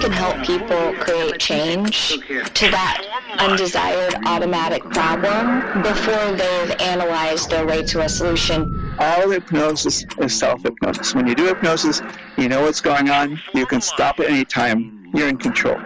can 0.00 0.12
help 0.12 0.46
people 0.46 0.94
create 0.94 1.38
change 1.38 2.08
to 2.54 2.70
that 2.70 3.04
undesired 3.38 4.14
automatic 4.26 4.82
problem 4.84 5.82
before 5.82 6.32
they've 6.32 6.70
analyzed 6.80 7.50
their 7.50 7.66
way 7.66 7.82
to 7.82 8.00
a 8.00 8.08
solution. 8.08 8.94
All 8.98 9.28
hypnosis 9.30 10.06
is 10.18 10.38
self-hypnosis. 10.38 11.14
When 11.14 11.26
you 11.26 11.34
do 11.34 11.44
hypnosis, 11.44 12.00
you 12.38 12.48
know 12.48 12.62
what's 12.62 12.80
going 12.80 13.10
on. 13.10 13.38
You 13.52 13.66
can 13.66 13.82
stop 13.82 14.20
at 14.20 14.30
any 14.30 14.46
time. 14.46 15.10
You're 15.14 15.28
in 15.28 15.36
control. 15.36 15.78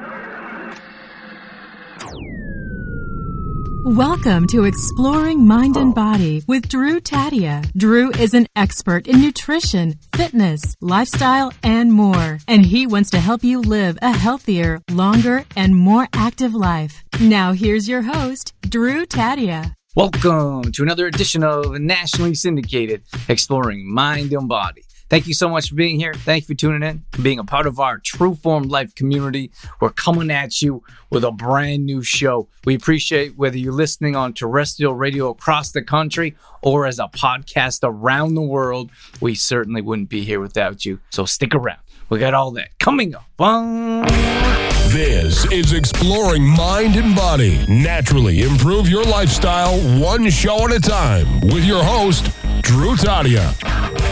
Welcome 3.85 4.47
to 4.47 4.65
Exploring 4.65 5.47
Mind 5.47 5.77
and 5.77 5.95
Body 5.95 6.43
with 6.49 6.71
Drew 6.71 7.01
Taddia. 7.01 7.71
Drew 7.77 8.11
is 8.13 8.33
an 8.33 8.47
expert 8.57 9.07
in 9.07 9.21
nutrition, 9.21 9.97
fitness, 10.17 10.75
lifestyle, 10.81 11.53
and 11.63 11.93
more. 11.93 12.39
And 12.49 12.65
he 12.65 12.87
wants 12.87 13.11
to 13.11 13.21
help 13.21 13.45
you 13.45 13.61
live 13.61 13.99
a 14.01 14.17
healthier, 14.17 14.81
longer, 14.91 15.45
and 15.55 15.77
more 15.77 16.09
active 16.15 16.55
life. 16.55 17.05
Now 17.21 17.53
here's 17.53 17.87
your 17.87 18.01
host, 18.01 18.55
Drew 18.63 19.05
Taddia. 19.05 19.75
Welcome 19.95 20.73
to 20.73 20.83
another 20.83 21.07
edition 21.07 21.45
of 21.45 21.79
nationally 21.79 22.35
syndicated 22.35 23.03
Exploring 23.29 23.87
Mind 23.87 24.33
and 24.33 24.49
Body. 24.49 24.81
Thank 25.15 25.29
you 25.29 25.35
so 25.35 25.49
much 25.49 25.69
for 25.69 25.77
being 25.77 26.01
here. 26.01 26.13
Thank 26.13 26.43
you 26.43 26.47
for 26.49 26.59
tuning 26.59 26.83
in, 26.83 27.05
for 27.13 27.23
being 27.23 27.39
a 27.39 27.45
part 27.45 27.69
of 27.69 27.79
our 27.79 27.99
True 27.99 28.35
Form 28.35 28.65
Life 28.65 28.97
community. 28.97 29.53
We're 29.79 29.91
coming 29.91 30.29
at 30.29 30.61
you 30.61 30.83
with 31.09 31.23
a 31.23 31.31
brand 31.31 31.87
new 31.87 32.03
show. 32.03 32.49
We 32.65 32.75
appreciate 32.75 33.37
whether 33.37 33.57
you're 33.57 33.73
listening 33.73 34.17
on 34.17 34.33
terrestrial 34.33 34.95
radio 34.95 35.29
across 35.29 35.71
the 35.71 35.83
country 35.83 36.35
or 36.63 36.85
as 36.85 36.99
a 36.99 37.07
podcast 37.07 37.85
around 37.85 38.35
the 38.35 38.43
world. 38.43 38.91
We 39.21 39.37
certainly 39.37 39.83
wouldn't 39.83 40.09
be 40.09 40.25
here 40.25 40.41
without 40.41 40.85
you. 40.85 40.99
So 41.11 41.27
stick 41.27 41.55
around. 41.55 41.79
We 42.09 42.19
got 42.19 42.35
all 42.35 42.51
that 42.51 42.77
coming 42.81 43.15
up. 43.15 43.25
This 44.89 45.45
is 45.53 45.75
Exploring 45.75 46.45
Mind 46.45 46.97
and 46.97 47.15
Body. 47.15 47.65
Naturally 47.69 48.43
improve 48.43 48.89
your 48.89 49.05
lifestyle 49.05 49.79
one 50.01 50.29
show 50.29 50.65
at 50.65 50.73
a 50.73 50.81
time 50.81 51.41
with 51.43 51.65
your 51.65 51.85
host, 51.85 52.33
Drew 52.63 52.97
Taddia. 52.97 54.04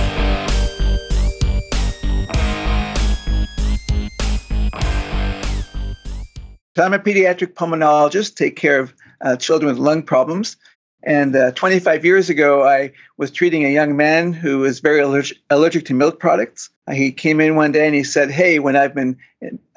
So 6.77 6.83
I'm 6.83 6.95
a 6.95 6.99
pediatric 6.99 7.53
pulmonologist, 7.55 8.35
take 8.35 8.57
care 8.57 8.81
of 8.81 8.95
uh, 9.21 9.37
children 9.37 9.69
with 9.69 9.79
lung 9.79 10.03
problems. 10.03 10.57
And 11.03 11.35
uh, 11.35 11.51
25 11.53 12.05
years 12.05 12.31
ago, 12.31 12.67
I 12.67 12.93
was 13.19 13.31
treating 13.31 13.65
a 13.65 13.73
young 13.73 13.97
man 13.97 14.33
who 14.33 14.61
was 14.61 14.81
very 14.81 15.01
allergic, 15.01 15.39
allergic 15.51 15.87
to 15.87 15.95
milk 15.95 16.19
products. 16.19 16.71
Uh, 16.87 16.93
he 16.93 17.13
came 17.13 17.41
in 17.41 17.57
one 17.57 17.73
day 17.73 17.87
and 17.87 17.95
he 17.95 18.05
said, 18.05 18.31
Hey, 18.31 18.59
when 18.59 18.77
I've 18.77 18.95
been 18.95 19.19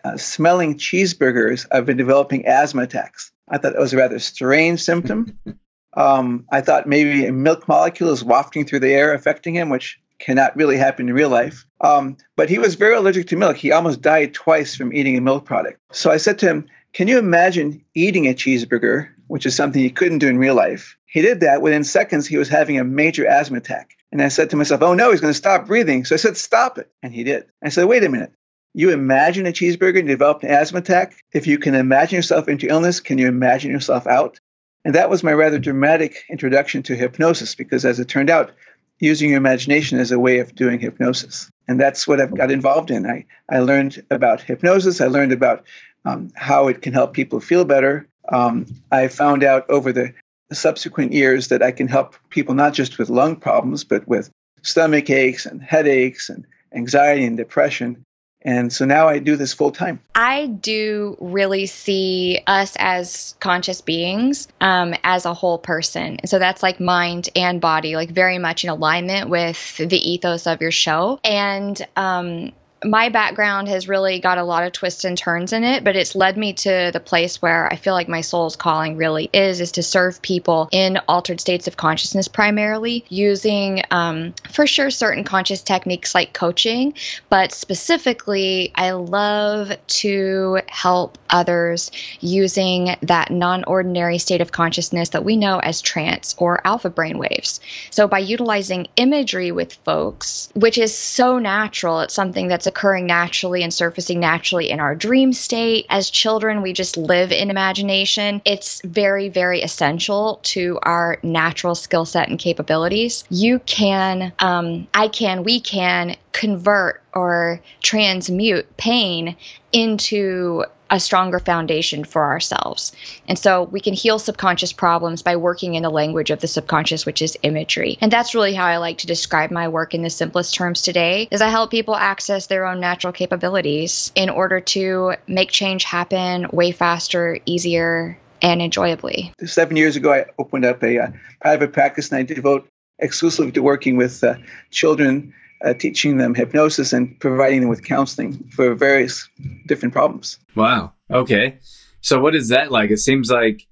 uh, 0.03 0.17
smelling 0.17 0.77
cheeseburgers, 0.77 1.65
I've 1.71 1.85
been 1.85 1.97
developing 1.97 2.45
asthma 2.45 2.83
attacks. 2.83 3.31
I 3.49 3.57
thought 3.57 3.73
that 3.73 3.79
was 3.79 3.93
a 3.93 3.97
rather 3.97 4.19
strange 4.19 4.81
symptom. 4.81 5.37
Um, 5.97 6.45
I 6.51 6.59
thought 6.59 6.87
maybe 6.87 7.25
a 7.25 7.31
milk 7.31 7.69
molecule 7.69 8.11
is 8.11 8.21
wafting 8.21 8.65
through 8.65 8.81
the 8.81 8.91
air 8.91 9.13
affecting 9.13 9.53
him, 9.53 9.69
which 9.69 9.97
cannot 10.19 10.55
really 10.57 10.75
happen 10.75 11.07
in 11.07 11.15
real 11.15 11.29
life. 11.29 11.65
Um, 11.79 12.17
but 12.35 12.49
he 12.49 12.59
was 12.59 12.75
very 12.75 12.95
allergic 12.95 13.27
to 13.27 13.37
milk. 13.37 13.55
He 13.55 13.71
almost 13.71 14.01
died 14.01 14.33
twice 14.33 14.75
from 14.75 14.93
eating 14.93 15.17
a 15.17 15.21
milk 15.21 15.45
product. 15.45 15.79
So 15.93 16.11
I 16.11 16.17
said 16.17 16.39
to 16.39 16.47
him, 16.47 16.67
Can 16.95 17.09
you 17.09 17.19
imagine 17.19 17.83
eating 17.93 18.25
a 18.25 18.33
cheeseburger, 18.33 19.09
which 19.27 19.45
is 19.45 19.53
something 19.53 19.81
he 19.81 19.89
couldn't 19.89 20.19
do 20.19 20.29
in 20.29 20.37
real 20.37 20.55
life? 20.55 20.97
He 21.05 21.21
did 21.21 21.41
that. 21.41 21.61
Within 21.61 21.83
seconds, 21.83 22.25
he 22.25 22.37
was 22.37 22.47
having 22.47 22.79
a 22.79 22.85
major 22.85 23.27
asthma 23.27 23.57
attack. 23.57 23.97
And 24.13 24.21
I 24.21 24.29
said 24.29 24.51
to 24.51 24.55
myself, 24.55 24.81
Oh 24.81 24.93
no, 24.93 25.11
he's 25.11 25.19
going 25.19 25.33
to 25.33 25.37
stop 25.37 25.67
breathing. 25.67 26.05
So 26.05 26.15
I 26.15 26.17
said, 26.17 26.37
Stop 26.37 26.77
it. 26.77 26.89
And 27.03 27.13
he 27.13 27.25
did. 27.25 27.47
I 27.61 27.67
said, 27.67 27.83
Wait 27.83 28.05
a 28.05 28.09
minute. 28.09 28.31
You 28.73 28.91
imagine 28.91 29.45
a 29.45 29.51
cheeseburger 29.51 29.99
and 29.99 30.07
develop 30.07 30.43
an 30.43 30.51
asthma 30.51 30.79
attack? 30.79 31.21
If 31.33 31.47
you 31.47 31.57
can 31.57 31.75
imagine 31.75 32.15
yourself 32.15 32.47
into 32.47 32.69
illness, 32.69 33.01
can 33.01 33.17
you 33.17 33.27
imagine 33.27 33.71
yourself 33.71 34.07
out? 34.07 34.39
And 34.85 34.95
that 34.95 35.09
was 35.09 35.21
my 35.21 35.33
rather 35.33 35.59
dramatic 35.59 36.23
introduction 36.29 36.83
to 36.83 36.95
hypnosis 36.95 37.55
because, 37.55 37.83
as 37.83 37.99
it 37.99 38.07
turned 38.07 38.29
out, 38.29 38.53
using 38.99 39.31
your 39.31 39.37
imagination 39.37 39.99
as 39.99 40.13
a 40.13 40.19
way 40.19 40.39
of 40.39 40.55
doing 40.55 40.79
hypnosis. 40.79 41.51
And 41.67 41.77
that's 41.77 42.07
what 42.07 42.21
I've 42.21 42.37
got 42.37 42.51
involved 42.51 42.89
in. 42.89 43.05
I, 43.05 43.25
I 43.49 43.59
learned 43.59 44.01
about 44.09 44.39
hypnosis, 44.39 45.01
I 45.01 45.07
learned 45.07 45.33
about 45.33 45.65
um, 46.05 46.31
how 46.35 46.67
it 46.67 46.81
can 46.81 46.93
help 46.93 47.13
people 47.13 47.39
feel 47.39 47.65
better. 47.65 48.07
Um, 48.31 48.65
I 48.91 49.07
found 49.07 49.43
out 49.43 49.69
over 49.69 49.91
the 49.91 50.13
subsequent 50.51 51.11
years 51.11 51.49
that 51.49 51.61
I 51.61 51.71
can 51.71 51.87
help 51.87 52.15
people 52.29 52.53
not 52.53 52.73
just 52.73 52.97
with 52.97 53.09
lung 53.09 53.35
problems, 53.35 53.83
but 53.83 54.07
with 54.07 54.29
stomach 54.61 55.09
aches 55.09 55.45
and 55.45 55.61
headaches 55.61 56.29
and 56.29 56.45
anxiety 56.73 57.25
and 57.25 57.37
depression. 57.37 58.03
And 58.41 58.71
so 58.71 58.85
now 58.85 59.07
I 59.07 59.17
do 59.17 59.37
this 59.37 59.53
full 59.53 59.71
time. 59.71 59.99
I 60.13 60.45
do 60.45 61.17
really 61.19 61.65
see 61.65 62.39
us 62.45 62.75
as 62.77 63.33
conscious 63.39 63.81
beings 63.81 64.47
um, 64.61 64.93
as 65.03 65.25
a 65.25 65.33
whole 65.33 65.57
person. 65.57 66.19
So 66.25 66.37
that's 66.37 66.61
like 66.61 66.79
mind 66.79 67.29
and 67.35 67.59
body, 67.59 67.95
like 67.95 68.11
very 68.11 68.37
much 68.37 68.63
in 68.63 68.69
alignment 68.69 69.29
with 69.29 69.77
the 69.77 69.97
ethos 69.97 70.45
of 70.45 70.61
your 70.61 70.69
show. 70.69 71.19
And 71.23 71.81
um, 71.95 72.51
my 72.85 73.09
background 73.09 73.67
has 73.67 73.87
really 73.87 74.19
got 74.19 74.37
a 74.37 74.43
lot 74.43 74.63
of 74.63 74.71
twists 74.71 75.03
and 75.05 75.17
turns 75.17 75.53
in 75.53 75.63
it, 75.63 75.83
but 75.83 75.95
it's 75.95 76.15
led 76.15 76.37
me 76.37 76.53
to 76.53 76.91
the 76.93 76.99
place 76.99 77.41
where 77.41 77.71
I 77.71 77.75
feel 77.75 77.93
like 77.93 78.07
my 78.07 78.21
soul's 78.21 78.55
calling 78.55 78.95
really 78.95 79.29
is 79.33 79.59
is 79.59 79.73
to 79.73 79.83
serve 79.83 80.21
people 80.21 80.69
in 80.71 80.99
altered 81.07 81.41
states 81.41 81.67
of 81.67 81.77
consciousness 81.77 82.27
primarily 82.27 83.05
using 83.09 83.81
um, 83.91 84.33
for 84.51 84.67
sure 84.67 84.89
certain 84.89 85.23
conscious 85.23 85.61
techniques 85.63 86.13
like 86.13 86.33
coaching, 86.33 86.93
but 87.29 87.51
specifically 87.51 88.71
I 88.75 88.91
love 88.91 89.71
to 89.87 90.59
help 90.67 91.17
others 91.29 91.91
using 92.19 92.95
that 93.01 93.31
non-ordinary 93.31 94.19
state 94.19 94.41
of 94.41 94.51
consciousness 94.51 95.09
that 95.09 95.25
we 95.25 95.37
know 95.37 95.59
as 95.59 95.81
trance 95.81 96.35
or 96.37 96.65
alpha 96.65 96.89
brain 96.89 97.17
waves. 97.17 97.59
So 97.89 98.07
by 98.07 98.19
utilizing 98.19 98.87
imagery 98.95 99.51
with 99.51 99.73
folks, 99.73 100.49
which 100.53 100.77
is 100.77 100.95
so 100.95 101.39
natural, 101.39 102.01
it's 102.01 102.13
something 102.13 102.47
that's 102.47 102.67
occurring 102.75 103.05
naturally 103.05 103.63
and 103.63 103.73
surfacing 103.73 104.19
naturally 104.19 104.69
in 104.69 104.81
our 104.81 104.95
dream 104.95 105.31
state. 105.31 105.85
As 105.89 106.09
children, 106.09 106.61
we 106.61 106.73
just 106.73 106.97
live 106.97 107.31
in 107.31 107.49
imagination. 107.49 108.41
It's 108.43 108.81
very, 108.81 109.29
very 109.29 109.61
essential 109.61 110.41
to 110.43 110.77
our 110.83 111.17
natural 111.23 111.73
skill 111.73 112.03
set 112.03 112.27
and 112.27 112.37
capabilities. 112.37 113.23
You 113.29 113.59
can, 113.59 114.33
um, 114.39 114.87
I 114.93 115.07
can, 115.07 115.43
we 115.43 115.61
can 115.61 116.17
convert 116.33 117.01
or 117.13 117.61
transmute 117.81 118.75
pain 118.75 119.37
into 119.71 120.65
a 120.95 120.99
stronger 120.99 121.39
foundation 121.39 122.05
for 122.05 122.23
ourselves. 122.23 122.93
And 123.27 123.37
so 123.37 123.63
we 123.63 123.81
can 123.81 123.93
heal 123.93 124.17
subconscious 124.17 124.71
problems 124.71 125.21
by 125.21 125.35
working 125.35 125.75
in 125.75 125.83
the 125.83 125.89
language 125.89 126.31
of 126.31 126.39
the 126.39 126.47
subconscious, 126.47 127.05
which 127.05 127.21
is 127.21 127.37
imagery. 127.43 127.97
And 127.99 128.11
that's 128.11 128.33
really 128.33 128.53
how 128.53 128.65
I 128.65 128.77
like 128.77 128.99
to 128.99 129.07
describe 129.07 129.51
my 129.51 129.67
work 129.67 129.93
in 129.93 130.03
the 130.03 130.09
simplest 130.09 130.55
terms 130.55 130.81
today 130.81 131.27
is 131.29 131.41
I 131.41 131.49
help 131.49 131.69
people 131.69 131.95
access 131.95 132.47
their 132.47 132.65
own 132.65 132.79
natural 132.79 133.11
capabilities 133.11 134.13
in 134.15 134.29
order 134.29 134.61
to 134.61 135.15
make 135.27 135.51
change 135.51 135.83
happen 135.83 136.47
way 136.51 136.71
faster, 136.71 137.37
easier, 137.45 138.17
and 138.41 138.61
enjoyably. 138.61 139.33
Seven 139.45 139.75
years 139.75 139.97
ago, 139.97 140.13
I 140.13 140.25
opened 140.39 140.63
up 140.63 140.81
a 140.81 140.99
uh, 140.99 141.07
private 141.41 141.73
practice 141.73 142.09
and 142.11 142.19
I 142.19 142.23
devote 142.23 142.69
exclusively 142.99 143.51
to 143.51 143.61
working 143.61 143.97
with 143.97 144.23
uh, 144.23 144.35
children 144.71 145.33
uh, 145.65 145.73
teaching 145.73 146.17
them 146.17 146.35
hypnosis 146.35 146.93
and 146.93 147.19
providing 147.19 147.61
them 147.61 147.69
with 147.69 147.83
counseling 147.83 148.47
for 148.55 148.75
various 148.75 149.27
different 149.65 149.93
problems. 149.93 150.37
Wow. 150.55 150.93
Okay. 151.09 151.57
So 152.01 152.19
what 152.19 152.35
is 152.35 152.49
that 152.49 152.71
like? 152.71 152.91
It 152.91 152.99
seems 152.99 153.31
like, 153.31 153.65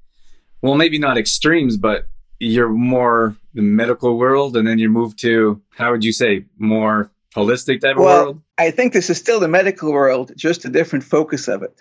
well, 0.61 0.75
maybe 0.75 0.97
not 0.97 1.17
extremes, 1.17 1.77
but 1.77 2.07
you're 2.39 2.69
more 2.69 3.35
the 3.53 3.61
medical 3.61 4.17
world, 4.17 4.57
and 4.57 4.67
then 4.67 4.79
you 4.79 4.89
move 4.89 5.15
to 5.17 5.61
how 5.69 5.91
would 5.91 6.03
you 6.03 6.11
say 6.11 6.45
more 6.57 7.11
holistic 7.35 7.81
type 7.81 7.95
well, 7.95 8.07
of 8.07 8.25
world? 8.25 8.41
I 8.57 8.71
think 8.71 8.93
this 8.93 9.09
is 9.09 9.17
still 9.17 9.39
the 9.39 9.47
medical 9.47 9.91
world, 9.91 10.31
just 10.35 10.65
a 10.65 10.69
different 10.69 11.05
focus 11.05 11.47
of 11.47 11.61
it. 11.61 11.79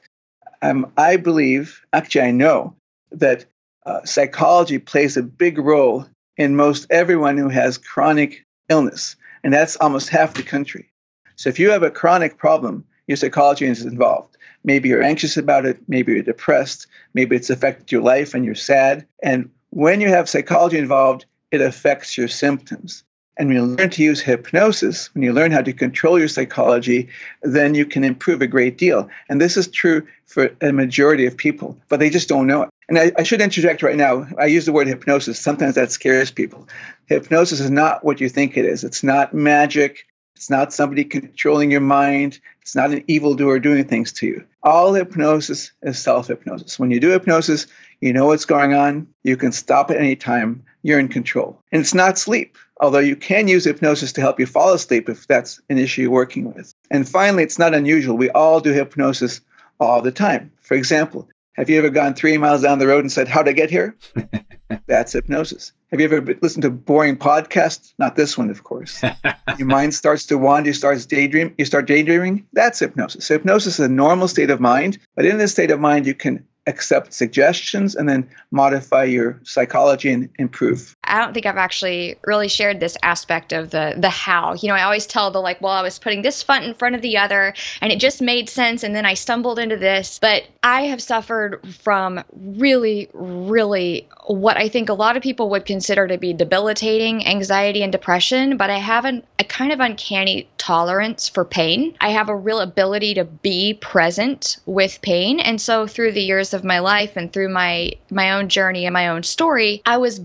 Um, 0.60 0.92
I 0.96 1.16
believe, 1.16 1.81
actually, 1.92 2.22
I 2.22 2.31
know 2.31 2.75
that 3.12 3.46
uh, 3.86 4.04
psychology 4.04 4.78
plays 4.78 5.16
a 5.16 5.22
big 5.22 5.58
role 5.58 6.06
in 6.36 6.54
most 6.54 6.86
everyone 6.90 7.36
who 7.38 7.48
has 7.48 7.78
chronic 7.78 8.44
illness 8.69 9.16
and 9.44 9.52
that's 9.52 9.76
almost 9.76 10.08
half 10.08 10.34
the 10.34 10.42
country. 10.42 10.90
So 11.36 11.48
if 11.48 11.58
you 11.58 11.70
have 11.70 11.82
a 11.82 11.90
chronic 11.90 12.38
problem, 12.38 12.84
your 13.06 13.16
psychology 13.16 13.66
is 13.66 13.84
involved. 13.84 14.36
Maybe 14.64 14.88
you're 14.88 15.02
anxious 15.02 15.36
about 15.36 15.66
it, 15.66 15.78
maybe 15.88 16.12
you're 16.12 16.22
depressed, 16.22 16.86
maybe 17.14 17.34
it's 17.34 17.50
affected 17.50 17.90
your 17.90 18.02
life 18.02 18.34
and 18.34 18.44
you're 18.44 18.54
sad. 18.54 19.06
And 19.22 19.50
when 19.70 20.00
you 20.00 20.08
have 20.08 20.28
psychology 20.28 20.78
involved, 20.78 21.26
it 21.50 21.60
affects 21.60 22.16
your 22.16 22.28
symptoms. 22.28 23.04
And 23.38 23.49
when 23.49 23.56
you 23.56 23.64
learn 23.64 23.90
to 23.90 24.02
use 24.02 24.20
hypnosis, 24.20 25.12
when 25.14 25.23
you 25.23 25.32
learn 25.32 25.52
how 25.52 25.62
to 25.62 25.73
control 25.73 26.19
your 26.19 26.29
psychology, 26.29 27.08
then 27.43 27.75
you 27.75 27.87
can 27.87 28.05
improve 28.05 28.43
a 28.43 28.46
great 28.46 28.76
deal. 28.76 29.08
And 29.29 29.40
this 29.40 29.56
is 29.56 29.69
true 29.69 30.06
for 30.26 30.55
a 30.61 30.73
majority 30.73 31.26
of 31.26 31.37
people, 31.37 31.79
but 31.88 31.99
they 31.99 32.11
just 32.11 32.29
don't 32.29 32.46
know 32.46 32.62
it. 32.62 32.69
And 32.88 32.99
I, 32.99 33.12
I, 33.17 33.23
should 33.23 33.40
interject 33.40 33.82
right 33.82 33.96
now. 33.96 34.26
I 34.38 34.46
use 34.46 34.67
the 34.67 34.73
word 34.73 34.87
hypnosis. 34.87 35.38
Sometimes 35.38 35.76
that 35.76 35.93
scares 35.93 36.31
people. 36.31 36.69
Hypnosis 37.06 37.61
is 37.61 37.70
not 37.70 38.05
what 38.05 38.20
you 38.20 38.29
think 38.29 38.56
it 38.56 38.67
is. 38.67 38.84
It's 38.84 39.02
not 39.02 39.32
magic. 39.32 40.06
It's 40.37 40.50
not 40.50 40.73
somebody 40.73 41.05
controlling 41.05 41.70
your 41.70 41.81
mind. 41.81 42.40
It's 42.61 42.75
not 42.75 42.90
an 42.90 43.05
evildoer 43.06 43.61
doing 43.61 43.84
things 43.87 44.12
to 44.14 44.26
you. 44.26 44.44
All 44.62 44.93
hypnosis 44.93 45.73
is 45.82 45.99
self 45.99 46.26
hypnosis. 46.26 46.79
When 46.79 46.90
you 46.90 47.00
do 47.00 47.11
hypnosis, 47.11 47.67
you 48.00 48.12
know 48.12 48.26
what's 48.26 48.44
going 48.44 48.75
on. 48.75 49.06
You 49.23 49.37
can 49.37 49.52
stop 49.52 49.90
at 49.90 49.96
any 49.96 50.17
time. 50.17 50.64
You're 50.82 50.99
in 50.99 51.08
control. 51.08 51.61
And 51.70 51.81
it's 51.81 51.94
not 51.94 52.19
sleep, 52.19 52.58
although 52.82 52.99
you 52.99 53.17
can 53.17 53.49
use 53.49 53.64
hypnosis 53.64 54.12
to 54.12 54.20
help 54.20 54.38
you 54.40 54.44
fall 54.44 54.75
asleep 54.75 55.08
if 55.08 55.26
that's 55.26 55.61
an 55.70 55.79
issue 55.79 56.02
you're 56.02 56.11
working 56.11 56.52
with. 56.52 56.75
And 56.90 57.08
finally, 57.08 57.44
it's 57.44 57.58
not 57.58 57.75
unusual. 57.75 58.17
We 58.17 58.29
all 58.31 58.61
do 58.61 58.73
hypnosis 58.73 59.40
all 59.81 60.02
the 60.02 60.12
time. 60.12 60.52
For 60.61 60.75
example, 60.75 61.29
have 61.55 61.70
you 61.70 61.79
ever 61.79 61.90
gone 61.90 62.14
three 62.14 62.37
miles 62.38 62.62
down 62.62 62.79
the 62.79 62.87
road 62.87 63.00
and 63.00 63.12
said, 63.12 63.29
How'd 63.29 63.49
I 63.49 63.52
get 63.52 63.70
here? 63.70 63.96
That's 64.87 65.12
hypnosis. 65.12 65.73
Have 65.90 66.00
you 66.00 66.06
ever 66.06 66.37
listened 66.40 66.62
to 66.62 66.70
boring 66.70 67.19
podcasts? 67.19 67.93
Not 67.99 68.17
this 68.17 68.38
one, 68.38 68.50
of 68.50 68.64
course. 68.64 69.02
Your 69.58 69.69
mind 69.69 69.94
starts 69.94 70.26
to 70.26 70.38
wander, 70.38 70.70
you 70.70 70.75
start 70.75 71.06
daydream, 71.06 71.55
you 71.58 71.67
start 71.67 71.87
daydreaming. 71.87 72.46
That's 72.55 72.79
hypnosis. 72.79 73.26
So 73.26 73.34
hypnosis 73.34 73.75
is 73.79 73.84
a 73.84 73.88
normal 73.90 74.29
state 74.29 74.50
of 74.50 74.61
mind, 74.61 74.99
but 75.14 75.26
in 75.26 75.37
this 75.37 75.52
state 75.52 75.70
of 75.70 75.79
mind, 75.79 76.06
you 76.06 76.14
can 76.14 76.46
accept 76.67 77.12
suggestions 77.12 77.94
and 77.94 78.08
then 78.08 78.31
modify 78.50 79.05
your 79.05 79.40
psychology 79.43 80.11
and 80.11 80.31
improve. 80.38 80.96
I 81.04 81.19
don't 81.19 81.34
think 81.34 81.46
I've 81.46 81.56
actually 81.56 82.16
really 82.25 82.49
shared 82.49 82.78
this 82.78 82.96
aspect 83.02 83.52
of 83.52 83.70
the 83.70 83.94
the 83.96 84.10
how. 84.10 84.54
You 84.54 84.69
know, 84.69 84.75
I 84.75 84.84
always 84.84 85.06
tell 85.06 85.31
the 85.31 85.40
like, 85.40 85.60
well, 85.60 85.72
I 85.72 85.82
was 85.82 85.99
putting 85.99 86.22
this 86.22 86.43
front 86.43 86.64
in 86.64 86.75
front 86.75 86.94
of 86.94 87.02
the 87.02 87.19
other 87.19 87.54
and 87.81 87.93
it 87.93 87.99
just 87.99 88.22
made 88.22 88.49
sense 88.49 88.82
and 88.82 88.94
then 88.94 89.04
I 89.04 89.14
stumbled 89.14 89.58
into 89.58 89.76
this. 89.76 90.19
But 90.20 90.44
I 90.62 90.82
have 90.82 91.02
suffered 91.02 91.60
from 91.82 92.22
really 92.32 93.08
really 93.12 94.08
what 94.26 94.56
I 94.56 94.69
think 94.69 94.88
a 94.88 94.94
lot 94.94 95.16
of 95.16 95.22
people 95.22 95.50
would 95.50 95.66
consider 95.66 96.06
to 96.06 96.19
be 96.19 96.32
debilitating 96.32 97.26
anxiety 97.26 97.82
and 97.82 97.90
depression, 97.90 98.56
but 98.56 98.70
I 98.70 98.78
have 98.78 99.05
an, 99.05 99.25
a 99.38 99.44
kind 99.44 99.72
of 99.72 99.81
uncanny 99.81 100.48
tolerance 100.58 101.28
for 101.28 101.44
pain. 101.44 101.96
I 102.00 102.10
have 102.10 102.28
a 102.28 102.37
real 102.37 102.60
ability 102.60 103.14
to 103.14 103.25
be 103.25 103.75
present 103.75 104.58
with 104.64 105.02
pain. 105.02 105.40
And 105.40 105.60
so 105.60 105.87
through 105.87 106.12
the 106.12 106.22
years 106.22 106.55
of 106.55 106.62
my 106.62 106.78
life 106.78 107.16
and 107.16 107.32
through 107.32 107.48
my 107.48 107.93
my 108.10 108.32
own 108.32 108.48
journey 108.48 108.87
and 108.87 108.93
my 108.93 109.08
own 109.08 109.25
story, 109.25 109.82
I 109.84 109.96
was 109.96 110.20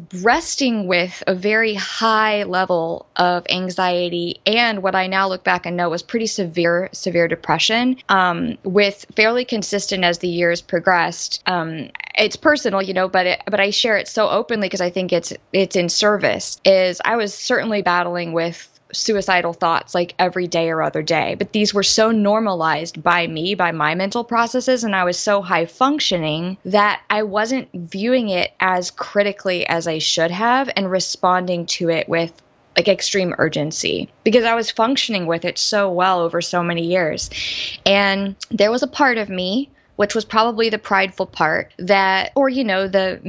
with 0.76 1.24
a 1.26 1.34
very 1.34 1.74
high 1.74 2.44
level 2.44 3.08
of 3.16 3.46
anxiety 3.50 4.42
and 4.46 4.84
what 4.84 4.96
I 4.96 5.08
now 5.08 5.30
look 5.30 5.44
back 5.44 5.66
and 5.66 5.78
know 5.78 5.90
was 5.90 6.04
pretty 6.04 6.28
severe 6.28 6.90
severe 6.92 7.28
depression, 7.28 7.98
um, 8.10 8.58
with 8.64 9.06
fairly 9.16 9.46
consistent 9.46 10.04
as 10.04 10.20
the 10.20 10.28
years 10.28 10.62
progressed. 10.62 11.42
Um, 11.46 11.90
it's 12.16 12.36
personal, 12.36 12.82
you 12.82 12.94
know, 12.94 13.08
but 13.08 13.26
it, 13.26 13.44
but 13.46 13.60
I 13.60 13.70
share 13.70 13.98
it 13.98 14.08
so 14.08 14.30
openly 14.30 14.68
because 14.68 14.82
I 14.82 14.90
think 14.90 15.14
it's 15.14 15.34
it's 15.54 15.76
in 15.76 15.90
service. 15.90 16.60
Is 16.66 17.02
I 17.04 17.16
was 17.16 17.34
certainly 17.34 17.82
battling 17.82 18.34
with 18.34 18.77
suicidal 18.92 19.54
thoughts 19.54 19.94
like 19.94 20.16
every 20.18 20.48
day 20.48 20.70
or 20.70 20.82
other 20.82 21.02
day. 21.02 21.36
But 21.36 21.52
these 21.52 21.74
were 21.74 21.84
so 21.84 22.12
normalized 22.12 23.02
by 23.02 23.28
me, 23.28 23.56
by 23.56 23.72
my 23.72 23.96
mental 23.96 24.24
processes, 24.24 24.84
and 24.84 24.96
I 24.96 25.04
was 25.04 25.18
so 25.18 25.42
high 25.42 25.66
functioning 25.66 26.58
that 26.66 27.02
I 27.10 27.24
wasn't 27.24 27.70
viewing 27.74 28.30
it 28.30 28.52
as 28.60 28.92
critically 28.92 29.68
as 29.68 29.88
I 29.88 30.00
should 30.00 30.32
have 30.32 30.70
and 30.76 30.90
responding 30.90 31.66
to 31.68 31.90
it 31.90 32.08
with 32.08 32.32
like 32.76 32.88
extreme 32.88 33.34
urgency 33.38 34.08
because 34.24 34.44
I 34.44 34.54
was 34.54 34.70
functioning 34.70 35.26
with 35.26 35.46
it 35.46 35.58
so 35.58 35.92
well 35.92 36.22
over 36.22 36.42
so 36.42 36.62
many 36.62 36.86
years. 36.86 37.30
And 37.86 38.36
there 38.52 38.72
was 38.72 38.84
a 38.84 38.88
part 38.88 39.18
of 39.18 39.30
me 39.30 39.70
which 39.98 40.16
was 40.16 40.24
probably 40.24 40.70
the 40.70 40.78
prideful 40.78 41.26
part 41.26 41.74
that, 41.78 42.32
or, 42.36 42.48
you 42.48 42.64
know, 42.64 42.88
the 42.88 43.20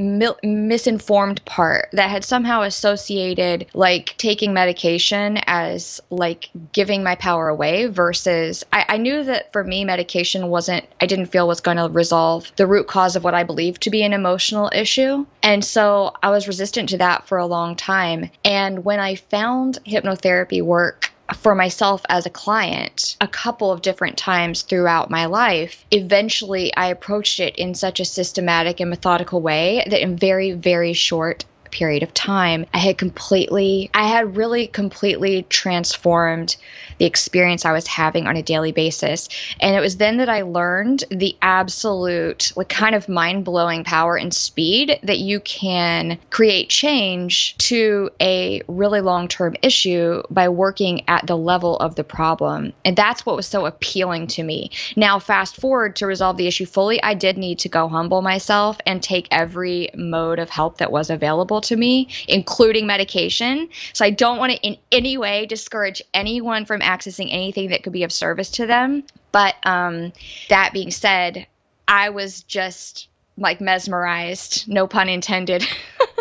misinformed 0.41 1.43
part 1.43 1.89
that 1.91 2.09
had 2.09 2.23
somehow 2.23 2.61
associated 2.61 3.67
like 3.73 4.15
taking 4.17 4.53
medication 4.53 5.39
as 5.45 5.99
like 6.09 6.49
giving 6.71 7.03
my 7.03 7.15
power 7.15 7.49
away 7.49 7.87
versus 7.87 8.63
I, 8.71 8.85
I 8.87 8.97
knew 8.97 9.23
that 9.23 9.51
for 9.51 9.63
me, 9.63 9.83
medication 9.83 10.47
wasn't, 10.47 10.85
I 11.01 11.05
didn't 11.05 11.27
feel 11.27 11.47
was 11.47 11.61
going 11.61 11.77
to 11.77 11.89
resolve 11.89 12.51
the 12.55 12.67
root 12.67 12.87
cause 12.87 13.15
of 13.15 13.23
what 13.23 13.33
I 13.33 13.43
believed 13.43 13.81
to 13.83 13.89
be 13.89 14.03
an 14.03 14.13
emotional 14.13 14.71
issue. 14.73 15.25
And 15.43 15.65
so 15.65 16.13
I 16.21 16.29
was 16.29 16.47
resistant 16.47 16.89
to 16.89 16.97
that 16.99 17.27
for 17.27 17.37
a 17.37 17.45
long 17.45 17.75
time. 17.75 18.29
And 18.45 18.85
when 18.85 18.99
I 18.99 19.15
found 19.15 19.79
hypnotherapy 19.85 20.61
work, 20.61 21.11
for 21.35 21.55
myself 21.55 22.01
as 22.09 22.25
a 22.25 22.29
client 22.29 23.17
a 23.21 23.27
couple 23.27 23.71
of 23.71 23.81
different 23.81 24.17
times 24.17 24.61
throughout 24.61 25.09
my 25.09 25.25
life, 25.25 25.85
eventually 25.91 26.75
I 26.75 26.87
approached 26.87 27.39
it 27.39 27.55
in 27.55 27.75
such 27.75 27.99
a 27.99 28.05
systematic 28.05 28.79
and 28.79 28.89
methodical 28.89 29.41
way 29.41 29.83
that 29.89 30.01
in 30.01 30.17
very, 30.17 30.51
very 30.51 30.93
short 30.93 31.45
period 31.71 32.03
of 32.03 32.13
time, 32.13 32.65
I 32.73 32.79
had 32.79 32.97
completely, 32.97 33.89
I 33.93 34.07
had 34.07 34.35
really 34.35 34.67
completely 34.67 35.43
transformed 35.43 36.57
the 36.99 37.05
experience 37.05 37.65
I 37.65 37.71
was 37.71 37.87
having 37.87 38.27
on 38.27 38.37
a 38.37 38.43
daily 38.43 38.71
basis. 38.71 39.29
And 39.59 39.75
it 39.75 39.79
was 39.79 39.97
then 39.97 40.17
that 40.17 40.29
I 40.29 40.43
learned 40.43 41.03
the 41.09 41.35
absolute, 41.41 42.53
like, 42.55 42.69
kind 42.69 42.93
of 42.93 43.09
mind 43.09 43.45
blowing 43.45 43.83
power 43.83 44.15
and 44.15 44.33
speed 44.33 44.99
that 45.03 45.17
you 45.17 45.39
can 45.39 46.19
create 46.29 46.69
change 46.69 47.57
to 47.57 48.09
a 48.21 48.61
really 48.67 49.01
long 49.01 49.27
term 49.27 49.55
issue 49.61 50.21
by 50.29 50.49
working 50.49 51.03
at 51.07 51.25
the 51.25 51.37
level 51.37 51.77
of 51.77 51.95
the 51.95 52.03
problem. 52.03 52.73
And 52.85 52.95
that's 52.95 53.25
what 53.25 53.35
was 53.35 53.47
so 53.47 53.65
appealing 53.65 54.27
to 54.27 54.43
me. 54.43 54.71
Now, 54.95 55.19
fast 55.19 55.55
forward 55.55 55.95
to 55.97 56.05
resolve 56.05 56.37
the 56.37 56.47
issue 56.47 56.65
fully, 56.65 57.01
I 57.01 57.13
did 57.13 57.37
need 57.37 57.59
to 57.59 57.69
go 57.69 57.87
humble 57.87 58.21
myself 58.21 58.77
and 58.85 59.01
take 59.01 59.27
every 59.31 59.89
mode 59.95 60.39
of 60.39 60.49
help 60.49 60.77
that 60.77 60.91
was 60.91 61.09
available 61.09 61.61
to 61.61 61.75
me, 61.75 62.09
including 62.27 62.87
medication. 62.87 63.69
So 63.93 64.05
I 64.05 64.09
don't 64.09 64.37
want 64.37 64.51
to 64.51 64.57
in 64.59 64.77
any 64.91 65.17
way 65.17 65.45
discourage 65.45 66.01
anyone 66.13 66.65
from 66.65 66.81
accessing 66.89 67.29
anything 67.31 67.69
that 67.69 67.83
could 67.83 67.93
be 67.93 68.03
of 68.03 68.11
service 68.11 68.51
to 68.51 68.65
them. 68.65 69.03
But 69.31 69.55
um, 69.63 70.11
that 70.49 70.73
being 70.73 70.91
said, 70.91 71.45
I 71.87 72.09
was 72.09 72.43
just 72.43 73.08
like 73.39 73.61
mesmerized, 73.61 74.67
no 74.67 74.87
pun 74.87 75.09
intended, 75.09 75.65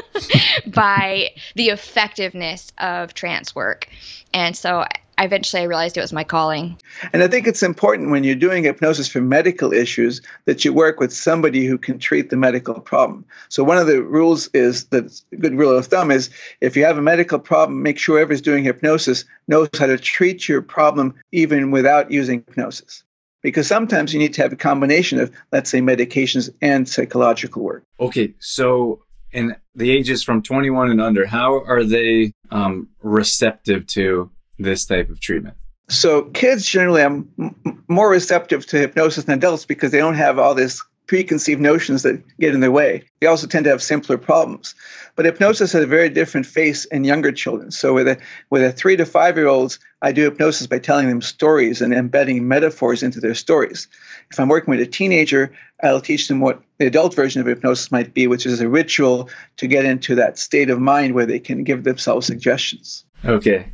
by 0.66 1.30
the 1.54 1.68
effectiveness 1.68 2.72
of 2.78 3.14
trance 3.14 3.54
work. 3.54 3.88
And 4.32 4.56
so 4.56 4.84
eventually 5.18 5.62
I 5.62 5.66
realized 5.66 5.96
it 5.96 6.00
was 6.00 6.12
my 6.12 6.24
calling. 6.24 6.78
And 7.12 7.22
I 7.22 7.28
think 7.28 7.46
it's 7.46 7.62
important 7.62 8.10
when 8.10 8.24
you're 8.24 8.34
doing 8.34 8.64
hypnosis 8.64 9.08
for 9.08 9.20
medical 9.20 9.72
issues 9.72 10.22
that 10.44 10.64
you 10.64 10.72
work 10.72 11.00
with 11.00 11.12
somebody 11.12 11.66
who 11.66 11.76
can 11.76 11.98
treat 11.98 12.30
the 12.30 12.36
medical 12.36 12.80
problem. 12.80 13.24
So 13.48 13.64
one 13.64 13.78
of 13.78 13.86
the 13.86 14.02
rules 14.02 14.48
is 14.54 14.86
a 14.92 15.08
good 15.36 15.54
rule 15.54 15.76
of 15.76 15.86
thumb 15.86 16.10
is 16.10 16.30
if 16.60 16.76
you 16.76 16.84
have 16.84 16.98
a 16.98 17.02
medical 17.02 17.38
problem, 17.38 17.82
make 17.82 17.98
sure 17.98 18.18
whoever's 18.18 18.40
doing 18.40 18.64
hypnosis 18.64 19.24
knows 19.48 19.68
how 19.76 19.86
to 19.86 19.98
treat 19.98 20.48
your 20.48 20.62
problem 20.62 21.14
even 21.32 21.70
without 21.70 22.10
using 22.10 22.44
hypnosis. 22.46 23.02
Because 23.42 23.66
sometimes 23.66 24.12
you 24.12 24.18
need 24.18 24.34
to 24.34 24.42
have 24.42 24.52
a 24.52 24.56
combination 24.56 25.20
of, 25.20 25.32
let's 25.52 25.70
say, 25.70 25.80
medications 25.80 26.50
and 26.60 26.88
psychological 26.88 27.62
work. 27.62 27.84
Okay, 28.00 28.34
so 28.40 29.04
in 29.32 29.56
the 29.74 29.90
ages 29.90 30.22
from 30.22 30.42
21 30.42 30.90
and 30.90 31.00
under, 31.00 31.26
how 31.26 31.62
are 31.64 31.84
they 31.84 32.32
um, 32.50 32.88
receptive 33.00 33.86
to 33.88 34.30
this 34.58 34.84
type 34.84 35.08
of 35.10 35.20
treatment? 35.20 35.56
So 35.88 36.22
kids 36.22 36.66
generally 36.66 37.02
are 37.02 37.06
m- 37.06 37.84
more 37.88 38.10
receptive 38.10 38.66
to 38.66 38.78
hypnosis 38.78 39.24
than 39.24 39.38
adults 39.38 39.64
because 39.64 39.90
they 39.92 39.98
don't 39.98 40.14
have 40.14 40.38
all 40.38 40.54
this 40.54 40.82
preconceived 41.08 41.60
notions 41.60 42.04
that 42.04 42.22
get 42.38 42.54
in 42.54 42.60
their 42.60 42.70
way. 42.70 43.02
They 43.20 43.26
also 43.26 43.46
tend 43.46 43.64
to 43.64 43.70
have 43.70 43.82
simpler 43.82 44.18
problems. 44.18 44.74
But 45.16 45.24
hypnosis 45.24 45.72
has 45.72 45.82
a 45.82 45.86
very 45.86 46.10
different 46.10 46.46
face 46.46 46.84
in 46.84 47.02
younger 47.02 47.32
children. 47.32 47.72
So 47.72 47.94
with 47.94 48.06
a 48.06 48.18
with 48.50 48.62
a 48.62 48.70
three 48.70 48.96
to 48.96 49.04
five 49.04 49.36
year 49.36 49.48
olds, 49.48 49.80
I 50.00 50.12
do 50.12 50.22
hypnosis 50.22 50.68
by 50.68 50.78
telling 50.78 51.08
them 51.08 51.22
stories 51.22 51.82
and 51.82 51.92
embedding 51.92 52.46
metaphors 52.46 53.02
into 53.02 53.18
their 53.20 53.34
stories. 53.34 53.88
If 54.30 54.38
I'm 54.38 54.48
working 54.48 54.70
with 54.70 54.80
a 54.80 54.86
teenager, 54.86 55.52
I'll 55.82 56.00
teach 56.00 56.28
them 56.28 56.40
what 56.40 56.62
the 56.78 56.86
adult 56.86 57.14
version 57.14 57.40
of 57.40 57.48
hypnosis 57.48 57.90
might 57.90 58.14
be, 58.14 58.28
which 58.28 58.46
is 58.46 58.60
a 58.60 58.68
ritual 58.68 59.28
to 59.56 59.66
get 59.66 59.84
into 59.84 60.14
that 60.16 60.38
state 60.38 60.70
of 60.70 60.78
mind 60.78 61.14
where 61.14 61.26
they 61.26 61.40
can 61.40 61.64
give 61.64 61.82
themselves 61.82 62.26
suggestions. 62.26 63.04
Okay. 63.24 63.72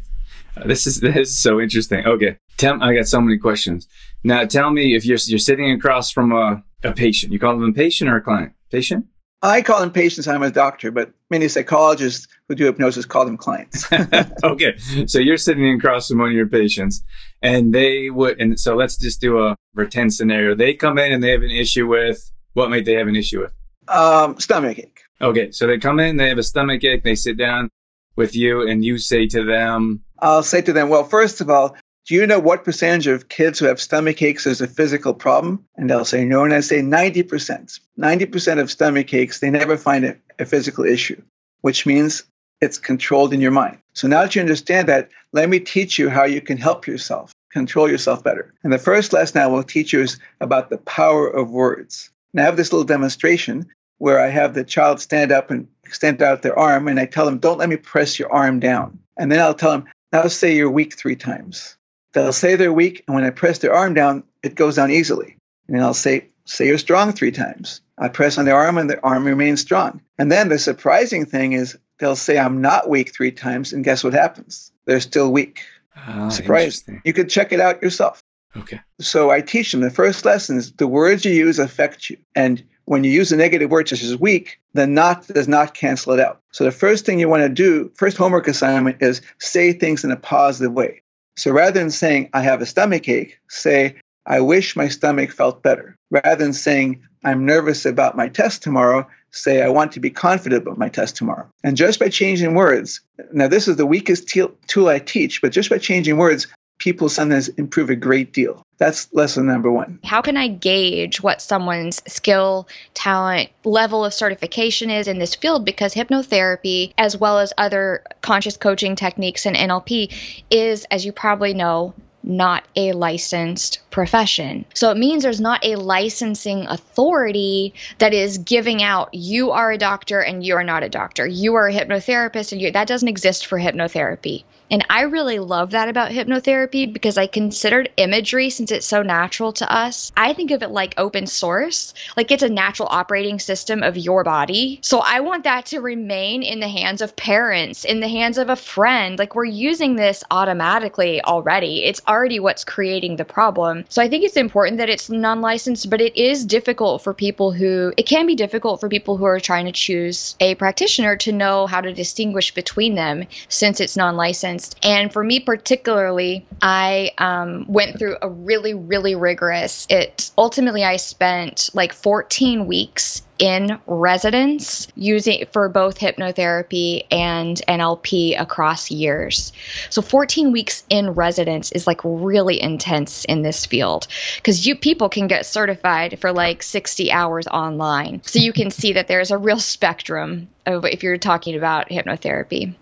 Uh, 0.57 0.67
this 0.67 0.87
is 0.87 1.00
this 1.00 1.29
is 1.29 1.38
so 1.38 1.61
interesting. 1.61 2.07
Okay, 2.07 2.38
tell 2.57 2.83
I 2.83 2.95
got 2.95 3.07
so 3.07 3.21
many 3.21 3.38
questions. 3.38 3.88
Now, 4.25 4.45
tell 4.47 4.71
me 4.71 4.97
if 4.97 5.04
you're 5.04 5.19
you're 5.26 5.38
sitting 5.38 5.71
across 5.71 6.11
from 6.11 6.33
a, 6.33 6.62
a 6.83 6.93
patient. 6.93 7.33
You 7.33 7.38
call 7.38 7.59
them 7.59 7.69
a 7.69 7.73
patient 7.73 8.11
or 8.11 8.16
a 8.16 8.23
client? 8.23 8.52
Patient. 8.71 9.07
I 9.43 9.61
call 9.61 9.81
them 9.81 9.90
patients. 9.90 10.26
I'm 10.26 10.43
a 10.43 10.50
doctor, 10.50 10.90
but 10.90 11.12
many 11.31 11.49
psychologists 11.49 12.26
who 12.49 12.54
do 12.54 12.64
hypnosis 12.64 13.04
call 13.04 13.26
them 13.26 13.37
clients. 13.37 13.87
okay, 14.45 14.76
so 15.07 15.19
you're 15.19 15.37
sitting 15.37 15.75
across 15.75 16.09
from 16.09 16.19
one 16.19 16.28
of 16.28 16.35
your 16.35 16.49
patients, 16.49 17.04
and 17.43 17.75
they 17.75 18.09
would. 18.09 18.40
And 18.40 18.59
so 18.59 18.75
let's 18.75 18.97
just 18.97 19.21
do 19.21 19.40
a 19.45 19.54
pretend 19.75 20.14
scenario. 20.14 20.54
They 20.54 20.73
come 20.73 20.99
in 20.99 21.12
and 21.12 21.23
they 21.23 21.31
have 21.31 21.43
an 21.43 21.50
issue 21.50 21.87
with 21.87 22.31
what 22.54 22.71
might 22.71 22.87
they 22.87 22.95
have 22.95 23.09
an 23.09 23.16
issue 23.16 23.43
with? 23.43 23.52
Um, 23.88 24.40
stomach 24.40 24.78
ache. 24.78 25.00
Okay, 25.21 25.50
so 25.50 25.66
they 25.66 25.78
come 25.78 26.00
in, 26.00 26.16
they 26.16 26.28
have 26.28 26.38
a 26.38 26.43
stomach 26.43 26.83
ache, 26.83 27.04
they 27.04 27.14
sit 27.14 27.37
down 27.37 27.69
with 28.16 28.35
you, 28.35 28.66
and 28.66 28.85
you 28.85 28.97
say 28.99 29.26
to 29.26 29.45
them, 29.45 30.02
I'll 30.21 30.43
say 30.43 30.62
to 30.62 30.73
them, 30.73 30.88
well, 30.88 31.04
first 31.04 31.40
of 31.40 31.50
all, 31.50 31.76
do 32.06 32.14
you 32.14 32.26
know 32.26 32.38
what 32.38 32.64
percentage 32.64 33.06
of 33.06 33.30
kids 33.30 33.58
who 33.58 33.66
have 33.66 33.80
stomach 33.80 34.20
aches 34.20 34.46
is 34.46 34.61
a 34.61 34.66
physical 34.66 35.14
problem? 35.14 35.64
And 35.76 35.88
they'll 35.88 36.04
say 36.04 36.26
no. 36.26 36.44
And 36.44 36.52
I 36.52 36.61
say 36.61 36.80
90%. 36.80 37.80
90% 37.99 38.61
of 38.61 38.70
stomach 38.70 39.14
aches, 39.14 39.40
they 39.40 39.49
never 39.49 39.78
find 39.78 40.04
a, 40.04 40.16
a 40.38 40.44
physical 40.44 40.84
issue, 40.84 41.23
which 41.62 41.87
means 41.87 42.25
it's 42.61 42.76
controlled 42.76 43.32
in 43.32 43.40
your 43.40 43.52
mind. 43.52 43.78
So 43.94 44.06
now 44.06 44.23
that 44.23 44.34
you 44.34 44.42
understand 44.42 44.88
that, 44.88 45.08
let 45.32 45.49
me 45.49 45.61
teach 45.61 45.99
you 45.99 46.11
how 46.11 46.25
you 46.25 46.42
can 46.42 46.58
help 46.58 46.87
yourself, 46.87 47.32
control 47.50 47.90
yourself 47.90 48.23
better. 48.23 48.52
And 48.62 48.73
the 48.73 48.78
first 48.78 49.14
lesson 49.14 49.40
I 49.40 49.46
will 49.46 49.62
teach 49.62 49.92
you 49.92 50.02
is 50.02 50.18
about 50.42 50.68
the 50.68 50.78
power 50.78 51.26
of 51.26 51.50
words. 51.50 52.11
Now 52.34 52.42
I 52.42 52.46
have 52.46 52.56
this 52.58 52.73
little 52.73 52.84
demonstration 52.84 53.70
where 53.96 54.20
I 54.20 54.28
have 54.28 54.52
the 54.52 54.64
child 54.64 55.00
stand 55.00 55.32
up 55.32 55.50
and 55.50 55.68
extend 55.84 56.20
out 56.20 56.42
their 56.42 56.58
arm, 56.58 56.88
and 56.88 57.00
I 57.00 57.06
tell 57.06 57.25
them, 57.25 57.38
Don't 57.38 57.58
let 57.58 57.68
me 57.68 57.76
press 57.76 58.18
your 58.18 58.30
arm 58.32 58.61
down. 58.61 58.99
And 59.16 59.32
then 59.32 59.40
I'll 59.40 59.54
tell 59.54 59.70
them, 59.70 59.87
Now 60.12 60.26
say 60.26 60.54
you're 60.54 60.70
weak 60.70 60.99
three 60.99 61.16
times. 61.16 61.76
They'll 62.14 62.33
say 62.33 62.56
they're 62.56 62.73
weak, 62.73 63.04
and 63.06 63.14
when 63.14 63.25
I 63.25 63.30
press 63.30 63.59
their 63.59 63.75
arm 63.75 63.94
down, 63.94 64.25
it 64.42 64.54
goes 64.54 64.76
down 64.76 64.90
easily. 64.90 65.37
And 65.68 65.80
I'll 65.80 65.94
say, 65.94 66.28
Say 66.47 66.66
you're 66.66 66.78
strong 66.78 67.12
three 67.12 67.33
times. 67.33 67.80
I 67.97 68.09
press 68.09 68.37
on 68.37 68.44
their 68.44 68.56
arm, 68.56 68.76
and 68.76 68.88
their 68.88 69.04
arm 69.04 69.25
remains 69.25 69.61
strong. 69.61 70.02
And 70.18 70.30
then 70.30 70.49
the 70.49 70.59
surprising 70.59 71.25
thing 71.25 71.52
is, 71.52 71.78
they'll 71.99 72.16
say, 72.16 72.38
I'm 72.38 72.61
not 72.61 72.88
weak 72.88 73.14
three 73.14 73.33
times, 73.33 73.73
and 73.73 73.85
guess 73.85 74.04
what 74.04 74.12
happens? 74.12 74.71
They're 74.85 75.00
still 75.00 75.33
weak. 75.33 75.62
Ah, 75.97 76.28
Surprise. 76.28 76.85
You 77.04 77.12
could 77.12 77.30
check 77.30 77.52
it 77.52 77.61
out 77.61 77.83
yourself. 77.83 78.23
Okay. 78.56 78.80
So 79.00 79.30
I 79.30 79.40
teach 79.40 79.73
them 79.73 79.80
the 79.80 79.90
first 79.90 80.25
lesson 80.25 80.59
is 80.59 80.73
the 80.73 80.87
words 80.87 81.25
you 81.25 81.33
use 81.33 81.59
affect 81.59 82.11
you. 82.11 82.18
And 82.35 82.62
when 82.85 83.02
you 83.04 83.11
use 83.11 83.33
a 83.33 83.37
negative 83.37 83.71
word 83.71 83.88
such 83.88 84.02
as 84.02 84.16
weak, 84.16 84.61
the 84.75 84.87
not 84.87 85.26
does 85.26 85.49
not 85.49 85.75
cancel 85.75 86.12
it 86.12 86.21
out. 86.21 86.40
So 86.52 86.64
the 86.64 86.71
first 86.71 87.06
thing 87.06 87.18
you 87.18 87.28
want 87.28 87.42
to 87.42 87.49
do, 87.49 87.90
first 87.97 88.16
homework 88.16 88.47
assignment 88.47 88.99
is 89.00 89.23
say 89.38 89.73
things 89.73 90.04
in 90.04 90.11
a 90.11 90.16
positive 90.16 90.73
way. 90.73 91.02
So 91.37 91.50
rather 91.50 91.79
than 91.79 91.91
saying, 91.91 92.31
I 92.33 92.43
have 92.43 92.62
a 92.62 92.67
stomach 92.67 93.09
ache, 93.09 93.38
say, 93.49 93.97
I 94.26 94.41
wish 94.41 94.76
my 94.76 94.88
stomach 94.88 95.31
felt 95.31 95.62
better. 95.62 95.97
Rather 96.11 96.43
than 96.43 96.53
saying, 96.53 97.03
I'm 97.25 97.45
nervous 97.45 97.85
about 97.85 98.17
my 98.17 98.29
test 98.29 98.62
tomorrow, 98.62 99.07
say, 99.31 99.62
I 99.62 99.69
want 99.69 99.93
to 99.93 100.00
be 100.00 100.11
confident 100.11 100.62
about 100.62 100.79
my 100.79 100.88
test 100.88 101.17
tomorrow. 101.17 101.49
And 101.62 101.76
just 101.76 101.99
by 101.99 102.09
changing 102.09 102.55
words, 102.55 103.00
now 103.33 103.49
this 103.49 103.69
is 103.69 103.76
the 103.76 103.87
weakest 103.87 104.29
tool 104.67 104.88
I 104.88 104.99
teach, 104.99 105.43
but 105.43 105.53
just 105.53 105.71
by 105.71 105.79
changing 105.79 106.17
words, 106.17 106.47
people 106.78 107.09
sometimes 107.09 107.49
improve 107.49 107.90
a 107.90 107.97
great 107.97 108.33
deal. 108.33 108.64
That's 108.78 109.12
lesson 109.12 109.47
number 109.47 109.71
one. 109.71 110.00
How 110.04 110.21
can 110.21 110.37
I 110.37 110.49
gauge 110.49 111.23
what 111.23 111.40
someone's 111.40 112.02
skill, 112.12 112.69
talent, 112.93 113.50
level 113.64 114.04
of 114.04 114.12
certification 114.12 114.90
is 114.90 115.09
in 115.09 115.19
this 115.19 115.35
field? 115.35 115.64
Because 115.64 115.95
hypnotherapy, 115.95 116.93
as 116.99 117.16
well 117.16 117.38
as 117.38 117.52
other 117.57 118.02
conscious 118.21 118.57
coaching 118.57 118.97
techniques 118.97 119.47
and 119.47 119.57
NLP, 119.57 120.45
is, 120.50 120.85
as 120.90 121.07
you 121.07 121.12
probably 121.12 121.54
know, 121.54 121.95
not 122.25 122.64
a 122.75 122.93
licensed 122.93 123.81
profession. 123.95 124.65
So 124.75 124.91
it 124.91 124.97
means 124.97 125.23
there's 125.23 125.41
not 125.41 125.65
a 125.65 125.77
licensing 125.77 126.67
authority 126.67 127.75
that 127.99 128.13
is 128.13 128.39
giving 128.39 128.83
out 128.83 129.15
you 129.15 129.53
are 129.53 129.71
a 129.71 129.79
doctor 129.79 130.19
and 130.19 130.45
you 130.45 130.57
are 130.57 130.65
not 130.65 130.83
a 130.83 130.89
doctor. 130.89 131.25
You 131.25 131.55
are 131.55 131.69
a 131.69 131.73
hypnotherapist 131.73 132.51
and 132.51 132.61
you 132.61 132.73
that 132.73 132.89
doesn't 132.89 133.07
exist 133.07 133.47
for 133.47 133.57
hypnotherapy. 133.57 134.43
And 134.71 134.85
I 134.89 135.03
really 135.03 135.39
love 135.39 135.73
that 135.73 135.89
about 135.89 136.11
hypnotherapy 136.11 136.93
because 136.93 137.19
I 137.19 137.27
considered 137.27 137.91
imagery, 137.97 138.51
since 138.51 138.73
it's 138.73 138.87
so 138.87 139.03
natural 139.03 139.53
to 139.55 139.73
us, 139.73 140.11
I 140.17 140.33
think 140.33 140.51
of 140.51 140.63
it 140.63 140.71
like 140.71 140.95
open 140.97 141.27
source. 141.27 141.93
Like 142.17 142.31
it's 142.31 142.43
a 142.43 142.49
natural 142.49 142.89
operating 142.91 143.39
system 143.39 143.83
of 143.83 143.97
your 143.97 144.25
body. 144.25 144.81
So 144.83 145.01
I 145.01 145.21
want 145.21 145.45
that 145.45 145.67
to 145.67 145.81
remain 145.81 146.43
in 146.43 146.61
the 146.61 146.69
hands 146.69 147.03
of 147.03 147.15
parents, 147.15 147.85
in 147.85 148.01
the 148.01 148.09
hands 148.09 148.39
of 148.39 148.49
a 148.49 148.57
friend. 148.57 149.19
Like 149.19 149.35
we're 149.35 149.45
using 149.45 149.97
this 149.97 150.25
automatically 150.31 151.23
already. 151.23 151.85
It's 151.85 152.01
already 152.09 152.41
what's 152.41 152.65
creating 152.65 153.17
the 153.17 153.25
problem. 153.25 153.84
So 153.88 154.03
I 154.03 154.09
think 154.09 154.25
it's 154.25 154.37
important 154.37 154.79
that 154.79 154.91
it's 154.91 155.11
non 155.11 155.41
licensed, 155.41 155.91
but 155.91 156.00
it 156.00 156.17
is 156.17 156.45
difficult 156.45 157.03
for 157.03 157.14
people 157.14 157.53
who, 157.53 157.93
it 157.97 158.05
can 158.07 158.26
be 158.26 158.35
difficult 158.35 158.81
for 158.81 158.88
people 158.88 159.17
who 159.17 159.25
are 159.25 159.41
trying 159.41 159.67
to 159.67 159.73
choose 159.73 160.37
a 160.41 160.55
practitioner 160.55 161.17
to 161.17 161.33
know 161.33 161.67
how 161.67 161.81
to 161.81 161.93
distinguish 161.93 162.55
between 162.55 162.95
them 162.95 163.25
since 163.49 163.81
it's 163.81 163.97
non 163.97 164.17
licensed 164.17 164.79
and 164.83 165.12
for 165.12 165.23
me 165.25 165.41
particularly, 165.41 166.47
I 166.61 167.12
um, 167.19 167.67
went 167.69 167.99
through 167.99 168.17
a 168.21 168.29
really, 168.29 168.75
really 168.75 169.14
rigorous. 169.14 169.87
It 169.91 170.31
ultimately 170.37 170.85
I 170.85 170.97
spent 170.97 171.71
like 171.75 171.93
14 171.93 172.67
weeks 172.67 173.23
in 173.38 173.79
residence 173.87 174.87
using 174.95 175.47
for 175.53 175.69
both 175.69 175.99
hypnotherapy 175.99 177.05
and 177.11 177.61
NLP 177.69 178.41
across 178.41 178.91
years. 178.91 179.53
So 179.91 180.03
14 180.03 180.53
weeks 180.53 180.85
in 180.88 181.11
residence 181.11 181.73
is 181.73 181.87
like 181.87 182.00
really 182.05 182.61
intense 182.61 183.25
in 183.25 183.43
this 183.43 183.67
field 183.67 184.07
because 184.37 184.67
you 184.67 184.76
people 184.76 185.09
can 185.09 185.26
get 185.26 185.47
certified 185.47 186.19
for 186.21 186.33
like 186.33 186.62
60 186.62 187.11
hours 187.11 187.47
online. 187.49 188.23
So 188.25 188.38
you 188.38 188.53
can 188.53 188.71
see 188.71 188.93
that 188.93 189.09
there's 189.09 189.31
a 189.31 189.38
real 189.38 189.59
spectrum 189.59 190.49
of 190.67 190.85
if 190.85 191.03
you're 191.03 191.19
talking 191.19 191.57
about 191.57 191.88
hypnotherapy. 191.88 192.75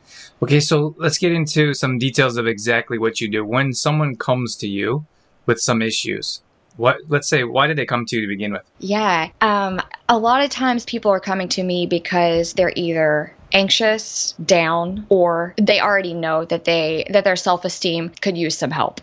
Okay, 0.43 0.61
so 0.61 0.95
let's 0.99 1.19
get 1.19 1.33
into 1.33 1.73
some 1.73 1.99
details 1.99 2.37
of 2.37 2.47
exactly 2.47 2.99
what 2.99 3.21
you 3.21 3.31
do. 3.31 3.45
When 3.45 3.73
someone 3.73 4.17
comes 4.17 4.57
to 4.57 4.69
you 4.69 5.07
with 5.47 5.61
some 5.61 5.81
issues, 5.81 6.43
what 6.77 6.99
let's 7.09 7.29
say 7.29 7.45
why 7.45 7.67
did 7.67 7.77
they 7.77 7.87
come 7.87 8.07
to 8.07 8.17
you 8.17 8.23
to 8.23 8.29
begin 8.29 8.53
with? 8.53 8.63
Yeah, 8.79 9.29
um, 9.41 9.81
a 10.09 10.19
lot 10.19 10.43
of 10.43 10.51
times 10.51 10.85
people 10.85 11.11
are 11.11 11.21
coming 11.21 11.49
to 11.51 11.63
me 11.63 11.87
because 11.87 12.55
they're 12.55 12.73
either 12.75 13.35
anxious, 13.53 14.33
down, 14.45 15.07
or 15.09 15.55
they 15.57 15.81
already 15.81 16.15
know 16.15 16.45
that 16.47 16.65
they 16.65 17.07
that 17.11 17.25
their 17.25 17.37
self-esteem 17.37 18.11
could 18.21 18.37
use 18.37 18.57
some 18.57 18.71
help. 18.71 19.01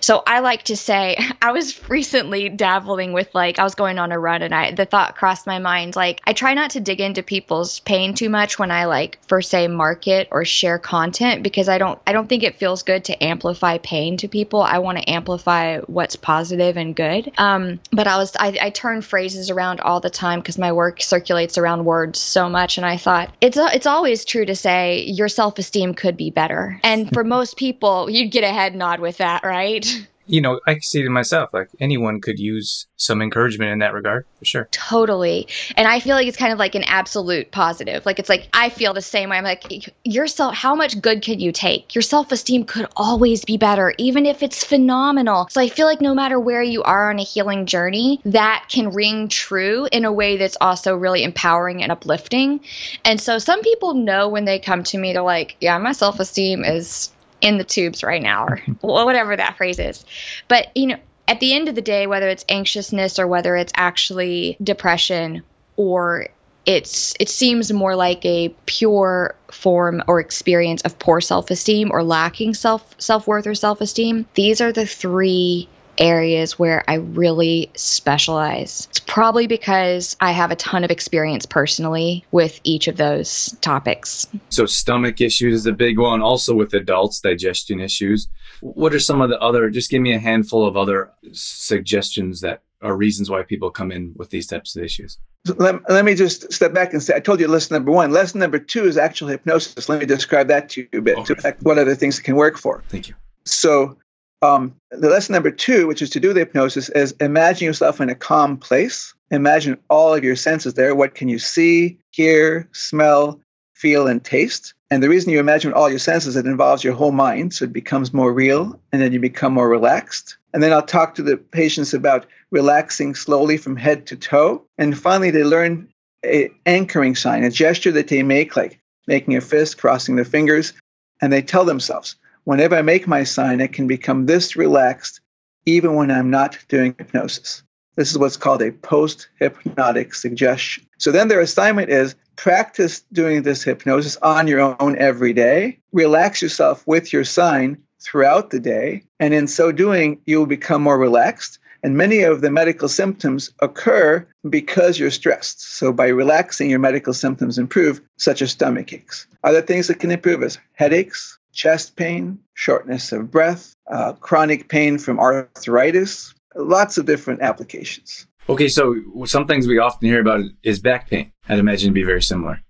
So 0.00 0.22
I 0.26 0.40
like 0.40 0.64
to 0.64 0.76
say 0.76 1.16
I 1.42 1.52
was 1.52 1.88
recently 1.88 2.48
dabbling 2.48 3.12
with 3.12 3.34
like 3.34 3.58
I 3.58 3.64
was 3.64 3.74
going 3.74 3.98
on 3.98 4.12
a 4.12 4.18
run 4.18 4.42
and 4.42 4.54
I 4.54 4.72
the 4.72 4.84
thought 4.84 5.16
crossed 5.16 5.46
my 5.46 5.58
mind 5.58 5.96
like 5.96 6.20
I 6.24 6.32
try 6.32 6.54
not 6.54 6.70
to 6.70 6.80
dig 6.80 7.00
into 7.00 7.22
people's 7.22 7.80
pain 7.80 8.14
too 8.14 8.28
much 8.28 8.58
when 8.58 8.70
I 8.70 8.86
like 8.86 9.18
for 9.26 9.42
say 9.42 9.68
market 9.68 10.28
or 10.30 10.44
share 10.44 10.78
content 10.78 11.42
because 11.42 11.68
I 11.68 11.78
don't 11.78 11.98
I 12.06 12.12
don't 12.12 12.28
think 12.28 12.42
it 12.42 12.56
feels 12.56 12.82
good 12.82 13.04
to 13.04 13.24
amplify 13.24 13.78
pain 13.78 14.16
to 14.18 14.28
people. 14.28 14.62
I 14.62 14.78
want 14.78 14.98
to 14.98 15.10
amplify 15.10 15.78
what's 15.80 16.16
positive 16.16 16.76
and 16.76 16.94
good. 16.94 17.32
Um, 17.38 17.80
but 17.90 18.06
I 18.06 18.16
was 18.18 18.36
I, 18.38 18.56
I 18.60 18.70
turn 18.70 19.02
phrases 19.02 19.50
around 19.50 19.80
all 19.80 20.00
the 20.00 20.10
time 20.10 20.40
because 20.40 20.58
my 20.58 20.72
work 20.72 21.02
circulates 21.02 21.58
around 21.58 21.84
words 21.84 22.18
so 22.18 22.48
much 22.48 22.78
and 22.78 22.86
I 22.86 22.96
thought 22.96 23.32
it's 23.40 23.56
it's 23.58 23.86
always 23.86 24.24
true 24.24 24.44
to 24.44 24.54
say 24.54 25.02
your 25.02 25.28
self-esteem 25.28 25.94
could 25.94 26.16
be 26.16 26.30
better. 26.30 26.80
And 26.84 27.12
for 27.12 27.24
most 27.24 27.56
people 27.56 28.10
you'd 28.10 28.30
get 28.30 28.44
a 28.44 28.52
head 28.52 28.74
nod 28.74 29.00
with 29.00 29.18
that, 29.18 29.44
right? 29.44 29.71
Right? 29.72 30.08
You 30.26 30.40
know, 30.40 30.60
I 30.68 30.78
see 30.78 31.00
it 31.00 31.10
myself. 31.10 31.52
Like 31.52 31.68
anyone 31.80 32.20
could 32.20 32.38
use 32.38 32.86
some 32.96 33.20
encouragement 33.20 33.72
in 33.72 33.80
that 33.80 33.92
regard, 33.92 34.24
for 34.38 34.44
sure. 34.44 34.68
Totally. 34.70 35.48
And 35.76 35.88
I 35.88 35.98
feel 35.98 36.14
like 36.14 36.28
it's 36.28 36.36
kind 36.36 36.52
of 36.52 36.60
like 36.60 36.76
an 36.76 36.84
absolute 36.84 37.50
positive. 37.50 38.06
Like 38.06 38.20
it's 38.20 38.28
like 38.28 38.48
I 38.52 38.68
feel 38.68 38.94
the 38.94 39.02
same 39.02 39.30
way. 39.30 39.36
I'm 39.36 39.44
like, 39.44 39.92
yourself, 40.04 40.54
how 40.54 40.76
much 40.76 41.00
good 41.00 41.22
can 41.22 41.40
you 41.40 41.50
take? 41.50 41.96
Your 41.96 42.02
self 42.02 42.30
esteem 42.30 42.64
could 42.64 42.86
always 42.96 43.44
be 43.44 43.56
better, 43.56 43.94
even 43.98 44.24
if 44.24 44.44
it's 44.44 44.62
phenomenal. 44.62 45.48
So 45.50 45.60
I 45.60 45.68
feel 45.68 45.86
like 45.86 46.00
no 46.00 46.14
matter 46.14 46.38
where 46.38 46.62
you 46.62 46.84
are 46.84 47.10
on 47.10 47.18
a 47.18 47.24
healing 47.24 47.66
journey, 47.66 48.20
that 48.24 48.66
can 48.70 48.90
ring 48.90 49.26
true 49.26 49.88
in 49.90 50.04
a 50.04 50.12
way 50.12 50.36
that's 50.36 50.56
also 50.60 50.96
really 50.96 51.24
empowering 51.24 51.82
and 51.82 51.90
uplifting. 51.90 52.60
And 53.04 53.20
so 53.20 53.38
some 53.38 53.60
people 53.62 53.94
know 53.94 54.28
when 54.28 54.44
they 54.44 54.60
come 54.60 54.84
to 54.84 54.98
me, 54.98 55.12
they're 55.12 55.22
like, 55.22 55.56
yeah, 55.60 55.78
my 55.78 55.92
self 55.92 56.20
esteem 56.20 56.64
is 56.64 57.10
in 57.42 57.58
the 57.58 57.64
tubes 57.64 58.02
right 58.02 58.22
now, 58.22 58.46
or 58.46 58.56
whatever 58.80 59.36
that 59.36 59.56
phrase 59.56 59.78
is. 59.78 60.04
But, 60.48 60.74
you 60.74 60.86
know, 60.86 60.96
at 61.28 61.40
the 61.40 61.54
end 61.54 61.68
of 61.68 61.74
the 61.74 61.82
day, 61.82 62.06
whether 62.06 62.28
it's 62.28 62.44
anxiousness 62.48 63.18
or 63.18 63.26
whether 63.26 63.56
it's 63.56 63.72
actually 63.76 64.56
depression 64.62 65.42
or 65.76 66.28
it's 66.64 67.14
it 67.18 67.28
seems 67.28 67.72
more 67.72 67.96
like 67.96 68.24
a 68.24 68.54
pure 68.66 69.34
form 69.50 70.02
or 70.06 70.20
experience 70.20 70.82
of 70.82 70.98
poor 70.98 71.20
self-esteem 71.20 71.90
or 71.92 72.04
lacking 72.04 72.54
self 72.54 72.94
self-worth 72.98 73.48
or 73.48 73.54
self-esteem 73.54 74.26
these 74.34 74.60
are 74.60 74.70
the 74.70 74.86
three 74.86 75.68
areas 75.98 76.58
where 76.58 76.84
I 76.88 76.94
really 76.94 77.70
specialize. 77.74 78.88
It's 78.90 79.00
probably 79.00 79.46
because 79.46 80.16
I 80.20 80.32
have 80.32 80.50
a 80.50 80.56
ton 80.56 80.84
of 80.84 80.90
experience 80.90 81.46
personally 81.46 82.24
with 82.32 82.60
each 82.64 82.88
of 82.88 82.96
those 82.96 83.56
topics. 83.60 84.26
So, 84.48 84.66
stomach 84.66 85.20
issues 85.20 85.54
is 85.54 85.66
a 85.66 85.72
big 85.72 85.98
one, 85.98 86.22
also 86.22 86.54
with 86.54 86.74
adults, 86.74 87.20
digestion 87.20 87.80
issues. 87.80 88.28
What 88.60 88.94
are 88.94 89.00
some 89.00 89.20
of 89.20 89.28
the 89.30 89.40
other, 89.40 89.70
just 89.70 89.90
give 89.90 90.02
me 90.02 90.14
a 90.14 90.18
handful 90.18 90.66
of 90.66 90.76
other 90.76 91.10
suggestions 91.32 92.40
that 92.40 92.62
are 92.80 92.96
reasons 92.96 93.30
why 93.30 93.42
people 93.42 93.70
come 93.70 93.92
in 93.92 94.12
with 94.16 94.30
these 94.30 94.46
types 94.46 94.76
of 94.76 94.82
issues? 94.82 95.18
Let, 95.56 95.88
let 95.90 96.04
me 96.04 96.14
just 96.14 96.52
step 96.52 96.72
back 96.72 96.92
and 96.92 97.02
say 97.02 97.16
I 97.16 97.20
told 97.20 97.40
you 97.40 97.48
lesson 97.48 97.74
number 97.74 97.90
one. 97.90 98.12
Lesson 98.12 98.40
number 98.40 98.58
two 98.58 98.84
is 98.84 98.96
actual 98.96 99.28
hypnosis. 99.28 99.88
Let 99.88 100.00
me 100.00 100.06
describe 100.06 100.48
that 100.48 100.68
to 100.70 100.82
you 100.92 100.98
a 100.98 101.02
bit, 101.02 101.18
okay. 101.18 101.34
to 101.34 101.56
what 101.62 101.78
other 101.78 101.94
things 101.94 102.18
it 102.18 102.22
can 102.22 102.36
work 102.36 102.58
for. 102.58 102.82
Thank 102.88 103.08
you. 103.08 103.14
So, 103.44 103.96
um, 104.42 104.74
the 104.90 105.08
lesson 105.08 105.32
number 105.32 105.50
two, 105.50 105.86
which 105.86 106.02
is 106.02 106.10
to 106.10 106.20
do 106.20 106.32
the 106.32 106.40
hypnosis, 106.40 106.88
is 106.88 107.12
imagine 107.20 107.66
yourself 107.66 108.00
in 108.00 108.10
a 108.10 108.14
calm 108.14 108.56
place. 108.56 109.14
Imagine 109.30 109.78
all 109.88 110.14
of 110.14 110.24
your 110.24 110.36
senses 110.36 110.74
there. 110.74 110.94
What 110.94 111.14
can 111.14 111.28
you 111.28 111.38
see, 111.38 111.98
hear, 112.10 112.68
smell, 112.72 113.40
feel, 113.74 114.06
and 114.06 114.22
taste? 114.22 114.74
And 114.90 115.02
the 115.02 115.08
reason 115.08 115.32
you 115.32 115.40
imagine 115.40 115.72
all 115.72 115.88
your 115.88 115.98
senses, 115.98 116.36
it 116.36 116.44
involves 116.44 116.84
your 116.84 116.92
whole 116.92 117.12
mind, 117.12 117.54
so 117.54 117.64
it 117.64 117.72
becomes 117.72 118.12
more 118.12 118.32
real, 118.32 118.78
and 118.92 119.00
then 119.00 119.12
you 119.12 119.20
become 119.20 119.54
more 119.54 119.68
relaxed. 119.68 120.36
And 120.52 120.62
then 120.62 120.72
I'll 120.72 120.82
talk 120.82 121.14
to 121.14 121.22
the 121.22 121.38
patients 121.38 121.94
about 121.94 122.26
relaxing 122.50 123.14
slowly 123.14 123.56
from 123.56 123.76
head 123.76 124.06
to 124.08 124.16
toe. 124.16 124.66
And 124.76 124.98
finally, 124.98 125.30
they 125.30 125.44
learn 125.44 125.88
an 126.22 126.50
anchoring 126.66 127.14
sign, 127.14 127.42
a 127.42 127.50
gesture 127.50 127.92
that 127.92 128.08
they 128.08 128.22
make, 128.22 128.54
like 128.54 128.80
making 129.06 129.36
a 129.36 129.40
fist, 129.40 129.78
crossing 129.78 130.16
their 130.16 130.26
fingers, 130.26 130.74
and 131.22 131.32
they 131.32 131.42
tell 131.42 131.64
themselves, 131.64 132.16
whenever 132.44 132.76
I 132.76 132.82
make 132.82 133.06
my 133.06 133.24
sign, 133.24 133.60
I 133.60 133.66
can 133.66 133.86
become 133.86 134.26
this 134.26 134.56
relaxed 134.56 135.20
even 135.64 135.94
when 135.94 136.10
I'm 136.10 136.30
not 136.30 136.58
doing 136.68 136.94
hypnosis. 136.98 137.62
This 137.94 138.10
is 138.10 138.18
what's 138.18 138.36
called 138.36 138.62
a 138.62 138.72
post 138.72 139.28
hypnotic 139.38 140.14
suggestion. 140.14 140.86
So 140.98 141.12
then 141.12 141.28
their 141.28 141.40
assignment 141.40 141.90
is 141.90 142.14
practice 142.36 143.00
doing 143.12 143.42
this 143.42 143.62
hypnosis 143.62 144.16
on 144.16 144.48
your 144.48 144.76
own 144.80 144.98
every 144.98 145.34
day. 145.34 145.78
Relax 145.92 146.40
yourself 146.40 146.86
with 146.86 147.12
your 147.12 147.24
sign 147.24 147.82
throughout 148.00 148.50
the 148.50 148.60
day. 148.60 149.04
And 149.20 149.34
in 149.34 149.46
so 149.46 149.72
doing, 149.72 150.20
you 150.24 150.38
will 150.38 150.46
become 150.46 150.82
more 150.82 150.98
relaxed. 150.98 151.58
And 151.84 151.96
many 151.96 152.22
of 152.22 152.40
the 152.40 152.50
medical 152.50 152.88
symptoms 152.88 153.50
occur 153.60 154.26
because 154.48 154.98
you're 154.98 155.10
stressed. 155.10 155.60
So 155.60 155.92
by 155.92 156.08
relaxing, 156.08 156.70
your 156.70 156.78
medical 156.78 157.12
symptoms 157.12 157.58
improve, 157.58 158.00
such 158.16 158.40
as 158.40 158.52
stomach 158.52 158.92
aches. 158.92 159.26
Other 159.44 159.62
things 159.62 159.88
that 159.88 159.98
can 159.98 160.12
improve 160.12 160.42
is 160.42 160.58
headaches, 160.74 161.38
chest 161.52 161.96
pain, 161.96 162.38
shortness 162.54 163.12
of 163.12 163.30
breath, 163.30 163.74
uh, 163.90 164.12
chronic 164.14 164.68
pain 164.68 164.98
from 164.98 165.20
arthritis, 165.20 166.34
lots 166.56 166.98
of 166.98 167.06
different 167.06 167.42
applications. 167.42 168.26
Okay, 168.48 168.68
so 168.68 168.96
some 169.24 169.46
things 169.46 169.66
we 169.66 169.78
often 169.78 170.08
hear 170.08 170.20
about 170.20 170.44
is 170.62 170.80
back 170.80 171.08
pain. 171.08 171.32
I'd 171.48 171.58
imagine 171.58 171.86
it'd 171.86 171.94
be 171.94 172.02
very 172.02 172.22
similar. 172.22 172.60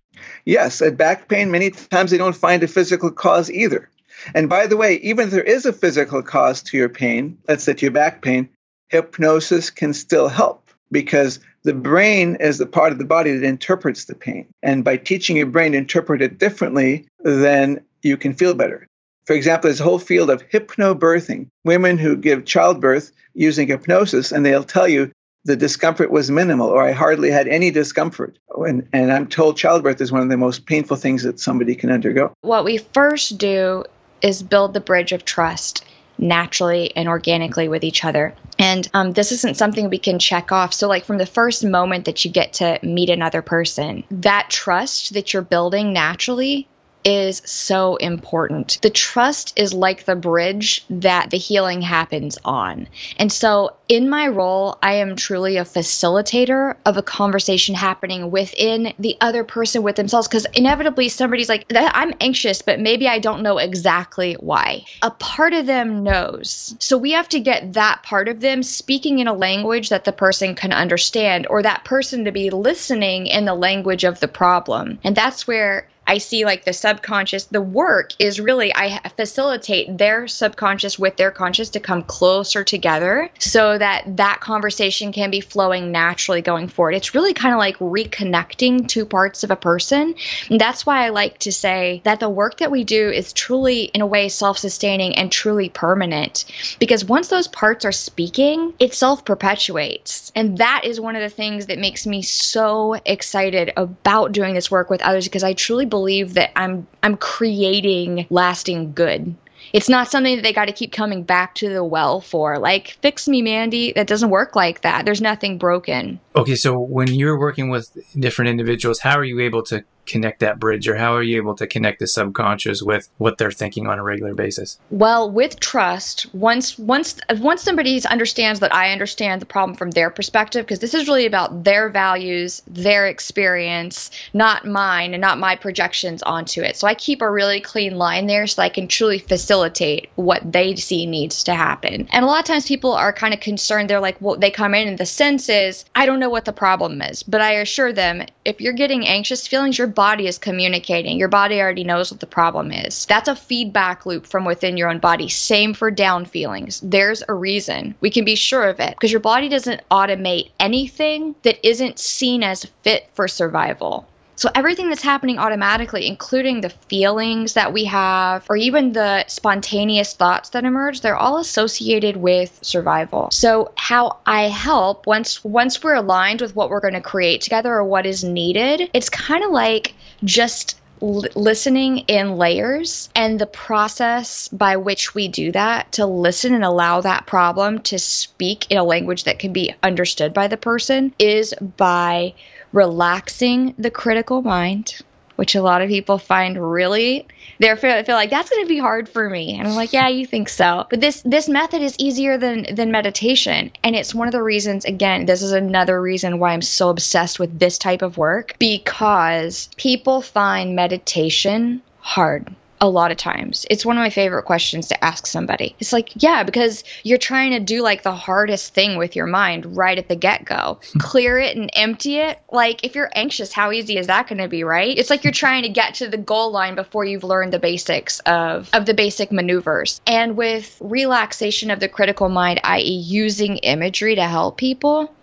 Yes, 0.45 0.83
at 0.83 0.97
back 0.97 1.29
pain, 1.29 1.51
many 1.51 1.71
times 1.71 2.11
they 2.11 2.19
don't 2.19 2.37
find 2.37 2.62
a 2.62 2.69
physical 2.69 3.11
cause 3.11 3.51
either. 3.51 3.89
And 4.35 4.49
by 4.49 4.67
the 4.67 4.77
way, 4.77 4.97
even 4.97 5.27
if 5.27 5.31
there 5.31 5.43
is 5.43 5.67
a 5.67 5.73
physical 5.73 6.23
cause 6.23 6.62
to 6.65 6.77
your 6.77 6.89
pain, 6.89 7.39
let's 7.49 7.65
say 7.65 7.75
to 7.75 7.87
your 7.87 7.93
back 7.93 8.23
pain, 8.23 8.49
hypnosis 8.89 9.71
can 9.71 9.95
still 9.95 10.29
help 10.29 10.69
because 10.91 11.41
the 11.65 11.73
brain 11.73 12.37
is 12.41 12.59
the 12.59 12.67
part 12.67 12.93
of 12.93 12.99
the 12.99 13.05
body 13.05 13.33
that 13.33 13.45
interprets 13.45 14.05
the 14.05 14.15
pain. 14.15 14.47
And 14.62 14.85
by 14.85 14.97
teaching 14.97 15.37
your 15.37 15.47
brain 15.47 15.73
to 15.73 15.79
interpret 15.79 16.21
it 16.21 16.39
differently, 16.39 17.07
then 17.21 17.81
you 18.02 18.16
can 18.16 18.35
feel 18.35 18.54
better. 18.54 18.87
For 19.26 19.35
example, 19.35 19.68
there's 19.68 19.80
a 19.80 19.85
whole 19.85 19.99
field 19.99 20.30
of 20.30 20.49
hypnobirthing, 20.49 21.49
women 21.64 21.99
who 21.99 22.16
give 22.16 22.44
childbirth 22.44 23.12
using 23.35 23.68
hypnosis, 23.68 24.32
and 24.32 24.44
they'll 24.44 24.64
tell 24.64 24.88
you 24.88 25.12
the 25.44 25.56
discomfort 25.56 26.11
was 26.11 26.30
minimal 26.30 26.68
or 26.68 26.82
I 26.82 26.92
hardly 26.92 27.30
had 27.30 27.49
any 27.49 27.71
discomfort. 27.71 28.38
And, 28.54 28.88
and 28.92 29.12
I'm 29.12 29.26
told 29.26 29.56
childbirth 29.56 30.00
is 30.00 30.12
one 30.12 30.23
of 30.23 30.28
the 30.28 30.37
most 30.37 30.66
painful 30.66 30.97
things 30.97 31.25
that 31.25 31.40
somebody 31.40 31.75
can 31.75 31.90
undergo. 31.90 32.32
What 32.42 32.64
we 32.64 32.78
first 32.78 33.38
do 33.38 33.85
is 34.21 34.42
build 34.42 34.73
the 34.73 34.80
bridge 34.80 35.12
of 35.12 35.25
trust 35.25 35.85
naturally 36.18 36.94
and 36.94 37.09
organically 37.09 37.68
with 37.68 37.82
each 37.82 38.04
other. 38.04 38.35
And 38.59 38.88
um, 38.94 39.12
this 39.12 39.32
isn't 39.32 39.56
something 39.56 39.90
we 39.90 39.99
can 39.99 40.18
check 40.18 40.52
off. 40.52 40.73
So, 40.73 40.87
like 40.87 41.04
from 41.04 41.18
the 41.18 41.26
first 41.26 41.64
moment 41.64 42.04
that 42.04 42.25
you 42.25 42.30
get 42.30 42.54
to 42.54 42.78
meet 42.82 43.11
another 43.11 43.42
person, 43.42 44.04
that 44.11 44.50
trust 44.50 45.14
that 45.14 45.32
you're 45.32 45.42
building 45.42 45.92
naturally 45.92 46.68
is 47.04 47.42
so 47.44 47.97
important. 47.97 48.78
The 48.82 48.90
trust 48.90 49.52
is 49.56 49.73
like 49.73 50.04
the 50.04 50.16
bridge 50.16 50.85
that 50.90 51.30
the 51.30 51.38
healing 51.38 51.82
happens 51.82 52.38
on. 52.44 52.88
And 53.16 53.32
so, 53.32 53.76
in 53.88 54.09
my 54.09 54.28
role, 54.28 54.78
I 54.82 54.94
am 54.94 55.16
truly 55.16 55.59
a 55.59 55.64
facilitator 55.64 56.76
of 56.87 56.97
a 56.97 57.02
conversation 57.02 57.75
happening 57.75 58.30
within 58.30 58.94
the 58.99 59.16
other 59.21 59.44
person 59.44 59.82
with 59.82 59.97
themselves. 59.97 60.28
Because 60.28 60.47
inevitably, 60.54 61.09
somebody's 61.09 61.49
like, 61.49 61.66
I'm 61.75 62.14
anxious, 62.21 62.62
but 62.62 62.80
maybe 62.80 63.06
I 63.09 63.18
don't 63.18 63.42
know 63.42 63.59
exactly 63.59 64.35
why. 64.35 64.85
A 65.02 65.11
part 65.11 65.52
of 65.52 65.66
them 65.66 66.02
knows. 66.02 66.75
So, 66.78 66.97
we 66.99 67.12
have 67.12 67.28
to 67.30 67.40
get 67.40 67.75
that 67.75 68.02
part 68.02 68.28
of 68.28 68.40
them 68.40 68.62
speaking 68.62 69.18
in 69.18 69.28
a 69.28 69.35
language 69.35 69.90
that 69.90 70.04
the 70.04 70.12
person 70.12 70.54
can 70.54 70.73
understand, 70.73 71.47
or 71.49 71.62
that 71.62 71.85
person 71.85 72.25
to 72.25 72.32
be 72.32 72.50
listening 72.50 73.26
in 73.26 73.44
the 73.44 73.54
language 73.54 74.04
of 74.04 74.21
the 74.21 74.28
problem. 74.28 74.99
And 75.04 75.16
that's 75.16 75.47
where 75.47 75.88
I 76.12 76.19
see 76.19 76.45
like 76.45 76.66
the 76.66 76.75
subconscious, 76.75 77.45
the 77.45 77.62
work 77.62 78.12
is 78.19 78.38
really, 78.38 78.71
I 78.75 79.00
facilitate 79.16 79.97
their 79.97 80.28
subconscious 80.28 80.99
with 80.99 81.16
their 81.16 81.31
conscious 81.31 81.71
to 81.71 81.81
come 81.81 82.02
closer 82.02 82.64
together 82.64 83.31
so 83.38 83.78
that 83.78 84.19
that 84.19 84.40
conversation 84.42 85.12
can 85.12 85.31
be 85.31 85.40
flowing 85.40 85.90
naturally 85.90 86.42
going 86.42 86.69
forward. 86.69 86.97
It's 86.97 87.14
really 87.14 87.33
kind 87.33 87.54
of 87.54 87.59
like 87.59 87.78
reconnecting 87.78 88.87
two 88.87 89.07
parts 89.07 89.43
of 89.43 89.50
a 89.50 89.56
person. 89.56 90.15
And 90.50 90.60
that's 90.60 90.84
why 90.84 91.06
I 91.06 91.08
like 91.08 91.39
to 91.39 91.50
say 91.50 92.02
that 92.04 92.21
the 92.21 92.28
work 92.28 92.58
that 92.58 92.71
we 92.71 92.84
do 92.84 93.08
is 93.08 93.32
truly, 93.32 93.84
in 93.84 94.02
a 94.02 94.06
way, 94.06 94.28
self 94.28 94.58
sustaining 94.58 95.17
and 95.17 95.32
truly 95.32 95.71
permanent. 95.71 96.45
Because 96.78 97.06
once 97.06 97.28
those 97.28 97.49
parts 97.49 97.87
are 97.87 97.93
speaking, 97.93 98.75
it 98.78 98.93
self 98.93 99.25
perpetuates. 99.25 100.30
And 100.34 100.58
that 100.58 100.82
is 100.84 101.00
one 101.00 101.17
of 101.17 101.23
the 101.23 101.30
things 101.30 101.69
that 101.69 101.78
makes 101.78 102.06
me 102.06 102.21
so 102.21 103.00
excited 103.06 103.73
about 103.78 104.32
doing 104.32 104.52
this 104.52 104.71
work 104.71 104.91
with 104.91 105.00
others 105.00 105.25
because 105.25 105.43
I 105.43 105.54
truly 105.54 105.87
believe 105.87 106.01
that 106.08 106.52
I'm 106.56 106.86
I'm 107.02 107.17
creating 107.17 108.26
lasting 108.30 108.93
good. 108.93 109.34
It's 109.73 109.88
not 109.88 110.10
something 110.10 110.36
that 110.36 110.43
they 110.43 110.52
got 110.52 110.67
to 110.67 110.73
keep 110.73 110.93
coming 110.93 111.23
back 111.23 111.54
to 111.56 111.69
the 111.69 111.84
well 111.84 112.21
for. 112.21 112.58
Like, 112.58 112.99
fix 113.00 113.26
me, 113.26 113.43
Mandy. 113.43 113.93
That 113.93 114.06
doesn't 114.06 114.28
work 114.28 114.54
like 114.54 114.82
that. 114.82 115.04
There's 115.04 115.23
nothing 115.23 115.56
broken. 115.56 116.21
Okay, 116.36 116.56
so 116.56 116.78
when 116.78 117.08
you're 117.08 117.38
working 117.38 117.71
with 117.71 117.97
different 118.19 118.50
individuals, 118.50 118.99
how 118.99 119.17
are 119.17 119.25
you 119.25 119.41
able 119.41 119.62
to 119.65 119.84
connect 120.06 120.41
that 120.41 120.58
bridge 120.58 120.88
or 120.88 120.97
how 120.97 121.15
are 121.15 121.23
you 121.23 121.36
able 121.36 121.54
to 121.54 121.67
connect 121.67 122.00
the 122.00 122.06
subconscious 122.06 122.82
with 122.82 123.08
what 123.19 123.38
they're 123.38 123.50
thinking 123.50 123.86
on 123.86 123.99
a 123.99 124.02
regular 124.02 124.34
basis? 124.34 124.78
Well 124.91 125.30
with 125.30 125.60
trust 125.60 126.32
once 126.34 126.78
once 126.78 127.21
once 127.38 127.62
somebody 127.62 128.00
understands 128.06 128.60
that 128.60 128.75
i 128.75 128.93
understand 128.93 129.41
the 129.41 129.47
problem 129.47 129.76
from 129.76 129.91
their 129.91 130.10
perspective 130.10 130.65
because 130.65 130.80
this 130.80 130.95
is 130.95 131.06
really 131.06 131.26
about 131.26 131.65
their 131.65 131.88
values 131.88 132.62
their 132.67 133.06
experience 133.06 134.10
not 134.32 134.67
mine 134.67 135.15
and 135.15 135.21
not 135.21 135.38
my 135.38 135.56
projections 135.56 136.23
onto 136.23 136.62
it. 136.62 136.76
So 136.76 136.86
i 136.86 136.95
keep 136.95 137.23
a 137.23 137.30
really 137.30 137.60
clean 137.60 137.97
line 137.97 138.26
there 138.26 138.47
so 138.47 138.62
i 138.62 138.69
can 138.69 138.88
truly 138.88 139.19
facilitate 139.19 140.10
what 140.17 140.41
they 140.50 140.75
see 140.76 141.06
needs 141.06 141.45
to 141.45 141.54
happen. 141.54 142.08
And 142.10 142.25
a 142.25 142.26
lot 142.26 142.41
of 142.41 142.47
times 142.47 142.67
people 142.67 142.93
are 142.93 143.12
kind 143.12 143.34
of 143.34 143.41
concerned. 143.41 143.88
They're 143.88 144.00
like 144.00 144.21
well 144.21 144.36
they 144.36 144.50
come 144.50 144.75
in 144.75 144.88
and 144.88 144.99
the 144.99 145.06
sense 145.06 145.49
is 145.49 145.84
i 145.95 146.06
don't 146.06 146.21
know 146.21 146.30
what 146.30 146.45
the 146.45 146.52
problem 146.52 147.02
is 147.02 147.23
but 147.23 147.41
i 147.41 147.52
assure 147.54 147.93
them 147.93 148.23
if 148.45 148.61
you're 148.61 148.73
getting 148.73 149.07
anxious 149.07 149.47
feelings 149.47 149.78
your 149.78 149.87
body 149.87 150.26
is 150.26 150.39
communicating. 150.39 151.19
Your 151.19 151.28
body 151.28 151.61
already 151.61 151.85
knows 151.85 152.11
what 152.11 152.21
the 152.21 152.26
problem 152.26 152.73
is. 152.73 153.07
That's 153.07 153.28
a 153.28 153.37
feedback 153.37 154.07
loop 154.07 154.26
from 154.26 154.45
within 154.45 154.76
your 154.76 154.91
own 154.91 154.99
body. 154.99 155.28
Same 155.28 155.75
for 155.75 155.91
down 155.91 156.25
feelings. 156.25 156.81
There's 156.83 157.23
a 157.26 157.35
reason. 157.35 157.95
We 158.00 158.11
can 158.11 158.25
be 158.25 158.35
sure 158.35 158.69
of 158.69 158.81
it 158.81 158.91
because 158.91 159.13
your 159.13 159.21
body 159.21 159.49
doesn't 159.49 159.89
automate 159.91 160.50
anything 160.59 161.35
that 161.43 161.67
isn't 161.67 161.99
seen 161.99 162.43
as 162.43 162.67
fit 162.83 163.09
for 163.15 163.28
survival. 163.28 164.07
So 164.36 164.49
everything 164.54 164.88
that's 164.88 165.02
happening 165.02 165.38
automatically, 165.38 166.06
including 166.06 166.60
the 166.60 166.71
feelings 166.71 167.54
that 167.54 167.73
we 167.73 167.84
have, 167.84 168.47
or 168.49 168.56
even 168.56 168.92
the 168.92 169.25
spontaneous 169.26 170.14
thoughts 170.14 170.50
that 170.50 170.64
emerge, 170.64 171.00
they're 171.00 171.16
all 171.16 171.38
associated 171.38 172.16
with 172.16 172.58
survival. 172.62 173.30
So 173.30 173.73
how 173.76 174.18
I 174.26 174.49
help 174.49 175.06
once 175.06 175.45
once 175.45 175.82
we're 175.82 175.95
aligned 175.95 176.40
with 176.40 176.56
what 176.56 176.71
we're 176.71 176.80
going 176.80 176.95
to 176.95 177.00
create 177.00 177.42
together 177.42 177.73
or 177.73 177.84
what 177.84 178.06
is 178.06 178.25
needed, 178.25 178.90
it's 178.92 179.10
kind 179.10 179.45
of 179.45 179.50
like 179.50 179.95
just 180.25 180.80
listening 181.02 181.99
in 182.06 182.36
layers 182.36 183.08
and 183.17 183.36
the 183.38 183.47
process 183.47 184.47
by 184.49 184.76
which 184.76 185.17
we 185.17 185.26
do 185.26 185.50
that 185.50 185.91
to 185.93 186.06
listen 186.06 186.54
and 186.54 186.65
allow 186.65 187.00
that 187.00 187.26
problem 187.26 187.80
to 187.80 187.99
speak 187.99 188.71
in 188.71 188.78
a 188.78 188.84
language 188.84 189.25
that 189.25 189.41
can 189.41 189.52
be 189.52 189.75
understood 189.82 190.32
by 190.32 190.47
the 190.47 190.56
person 190.56 191.12
is 191.19 191.54
by 191.76 192.34
relaxing 192.73 193.75
the 193.78 193.91
critical 193.91 194.43
mind, 194.43 194.95
which 195.36 195.54
a 195.54 195.62
lot 195.62 195.82
of 195.82 195.88
people 195.88 196.18
find 196.18 196.56
really 196.73 197.26
they 197.58 197.75
feel, 197.76 198.02
feel 198.04 198.16
like 198.16 198.30
that's 198.30 198.50
going 198.50 198.64
to 198.64 198.68
be 198.68 198.78
hard 198.78 199.08
for 199.08 199.28
me. 199.28 199.58
And 199.58 199.68
i'm 199.68 199.75
like 199.75 199.92
yeah 199.92 200.08
you 200.08 200.26
think 200.26 200.49
so. 200.49 200.86
But 200.88 201.00
this 201.00 201.23
this 201.23 201.49
method 201.49 201.82
is 201.82 201.97
easier 201.99 202.38
than 202.38 202.75
than 202.75 202.90
meditation. 202.90 203.73
And 203.82 203.95
it's 203.95 204.14
one 204.14 204.28
of 204.28 204.32
the 204.32 204.42
reasons 204.42 204.84
again 204.84 205.26
this 205.26 205.42
is 205.42 205.52
another 205.52 206.00
reason 206.00 206.38
why 206.38 206.52
i'm 206.52 206.62
so 206.62 206.88
obsessed 206.88 207.38
with 207.38 207.58
this 207.58 207.78
type 207.78 208.02
of 208.02 208.16
work 208.16 208.56
because 208.58 209.68
people 209.76 210.23
find 210.23 210.75
meditation 210.76 211.82
hard 212.00 212.54
a 212.82 212.88
lot 212.88 213.12
of 213.12 213.16
times. 213.16 213.64
It's 213.71 213.86
one 213.86 213.97
of 213.97 214.02
my 214.02 214.10
favorite 214.10 214.42
questions 214.42 214.88
to 214.88 215.04
ask 215.04 215.25
somebody. 215.25 215.76
It's 215.78 215.92
like, 215.92 216.10
yeah, 216.21 216.42
because 216.42 216.82
you're 217.04 217.16
trying 217.16 217.52
to 217.52 217.60
do 217.60 217.80
like 217.80 218.02
the 218.02 218.14
hardest 218.14 218.75
thing 218.75 218.99
with 218.99 219.14
your 219.14 219.26
mind 219.26 219.76
right 219.76 219.97
at 219.97 220.08
the 220.08 220.16
get 220.16 220.45
go. 220.45 220.80
Hmm. 220.92 220.99
Clear 220.99 221.38
it 221.38 221.56
and 221.56 221.71
empty 221.75 222.18
it. 222.18 222.40
Like, 222.50 222.84
if 222.84 222.97
you're 222.97 223.10
anxious, 223.14 223.52
how 223.52 223.71
easy 223.71 223.97
is 223.97 224.08
that 224.08 224.26
going 224.26 224.38
to 224.38 224.49
be, 224.49 224.64
right? 224.64 224.99
It's 224.99 225.10
like 225.10 225.23
you're 225.23 225.32
trying 225.32 225.62
to 225.62 225.68
get 225.68 225.95
to 225.95 226.08
the 226.08 226.18
goal 226.18 226.50
line 226.50 226.75
before 226.75 227.04
you've 227.04 227.23
learned 227.23 227.52
the 227.52 227.60
basics 227.60 228.18
of, 228.21 228.68
of 228.73 228.84
the 228.84 228.95
basic 228.95 229.30
maneuvers. 229.30 230.00
And 230.04 230.36
with 230.36 230.76
relaxation 230.80 231.71
of 231.71 231.78
the 231.78 231.88
critical 231.88 232.28
mind, 232.28 232.62
i.e., 232.64 232.82
using 232.82 233.58
imagery 233.58 234.16
to 234.16 234.25
help 234.25 234.56
people, 234.56 235.14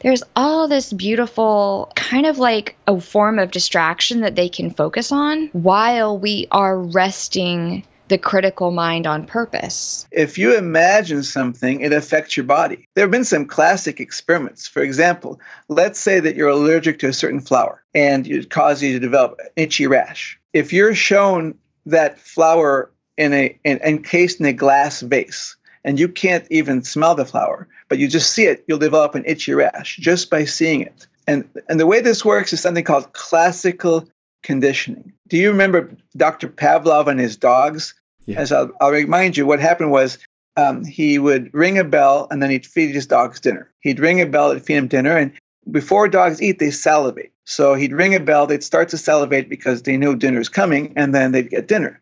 there's 0.00 0.22
all 0.34 0.68
this 0.68 0.92
beautiful 0.92 1.92
kind 1.94 2.26
of 2.26 2.38
like 2.38 2.76
a 2.86 3.00
form 3.00 3.38
of 3.38 3.50
distraction 3.50 4.20
that 4.20 4.36
they 4.36 4.48
can 4.48 4.70
focus 4.70 5.12
on 5.12 5.48
while 5.52 6.18
we 6.18 6.48
are 6.50 6.78
resting 6.78 7.84
the 8.08 8.18
critical 8.18 8.70
mind 8.70 9.04
on 9.04 9.26
purpose. 9.26 10.06
If 10.12 10.38
you 10.38 10.56
imagine 10.56 11.24
something, 11.24 11.80
it 11.80 11.92
affects 11.92 12.36
your 12.36 12.46
body. 12.46 12.86
There 12.94 13.02
have 13.02 13.10
been 13.10 13.24
some 13.24 13.46
classic 13.46 13.98
experiments. 13.98 14.68
For 14.68 14.80
example, 14.80 15.40
let's 15.68 15.98
say 15.98 16.20
that 16.20 16.36
you're 16.36 16.48
allergic 16.48 17.00
to 17.00 17.08
a 17.08 17.12
certain 17.12 17.40
flower 17.40 17.82
and 17.94 18.24
it 18.28 18.48
causes 18.48 18.84
you 18.84 18.92
to 18.92 19.00
develop 19.00 19.40
an 19.40 19.48
itchy 19.56 19.88
rash 19.88 20.38
if 20.56 20.72
you're 20.72 20.94
shown 20.94 21.58
that 21.84 22.18
flower 22.18 22.90
in 23.18 23.34
a 23.34 23.58
in, 23.62 23.78
encased 23.84 24.40
in 24.40 24.46
a 24.46 24.54
glass 24.54 25.02
vase 25.02 25.56
and 25.84 26.00
you 26.00 26.08
can't 26.08 26.46
even 26.50 26.82
smell 26.82 27.14
the 27.14 27.26
flower, 27.26 27.68
but 27.88 27.98
you 27.98 28.08
just 28.08 28.32
see 28.32 28.44
it, 28.44 28.64
you'll 28.66 28.78
develop 28.78 29.14
an 29.14 29.24
itchy 29.26 29.54
rash 29.54 29.96
just 29.96 30.30
by 30.30 30.44
seeing 30.44 30.82
it. 30.82 31.06
And 31.26 31.48
and 31.68 31.80
the 31.80 31.86
way 31.86 32.00
this 32.00 32.24
works 32.24 32.52
is 32.52 32.60
something 32.60 32.84
called 32.84 33.12
classical 33.12 34.08
conditioning. 34.42 35.12
Do 35.28 35.36
you 35.36 35.50
remember 35.50 35.90
Dr. 36.16 36.48
Pavlov 36.48 37.08
and 37.08 37.18
his 37.18 37.36
dogs? 37.36 37.94
Yeah. 38.26 38.40
As 38.40 38.52
I'll, 38.52 38.70
I'll 38.80 38.90
remind 38.90 39.36
you, 39.36 39.46
what 39.46 39.60
happened 39.60 39.90
was 39.90 40.18
um, 40.56 40.84
he 40.84 41.18
would 41.18 41.52
ring 41.52 41.78
a 41.78 41.84
bell 41.84 42.26
and 42.30 42.42
then 42.42 42.50
he'd 42.50 42.66
feed 42.66 42.94
his 42.94 43.06
dogs 43.06 43.40
dinner. 43.40 43.70
He'd 43.80 44.00
ring 44.00 44.20
a 44.20 44.26
bell 44.26 44.50
and 44.50 44.64
feed 44.64 44.76
him 44.76 44.88
dinner, 44.88 45.16
and 45.16 45.32
before 45.70 46.08
dogs 46.08 46.40
eat, 46.40 46.58
they 46.58 46.70
salivate. 46.70 47.32
So 47.44 47.74
he'd 47.74 47.92
ring 47.92 48.14
a 48.14 48.20
bell, 48.20 48.46
they'd 48.46 48.64
start 48.64 48.88
to 48.90 48.98
salivate 48.98 49.48
because 49.48 49.82
they 49.82 49.96
knew 49.96 50.16
dinner's 50.16 50.48
coming, 50.48 50.94
and 50.96 51.14
then 51.14 51.32
they'd 51.32 51.50
get 51.50 51.68
dinner. 51.68 52.00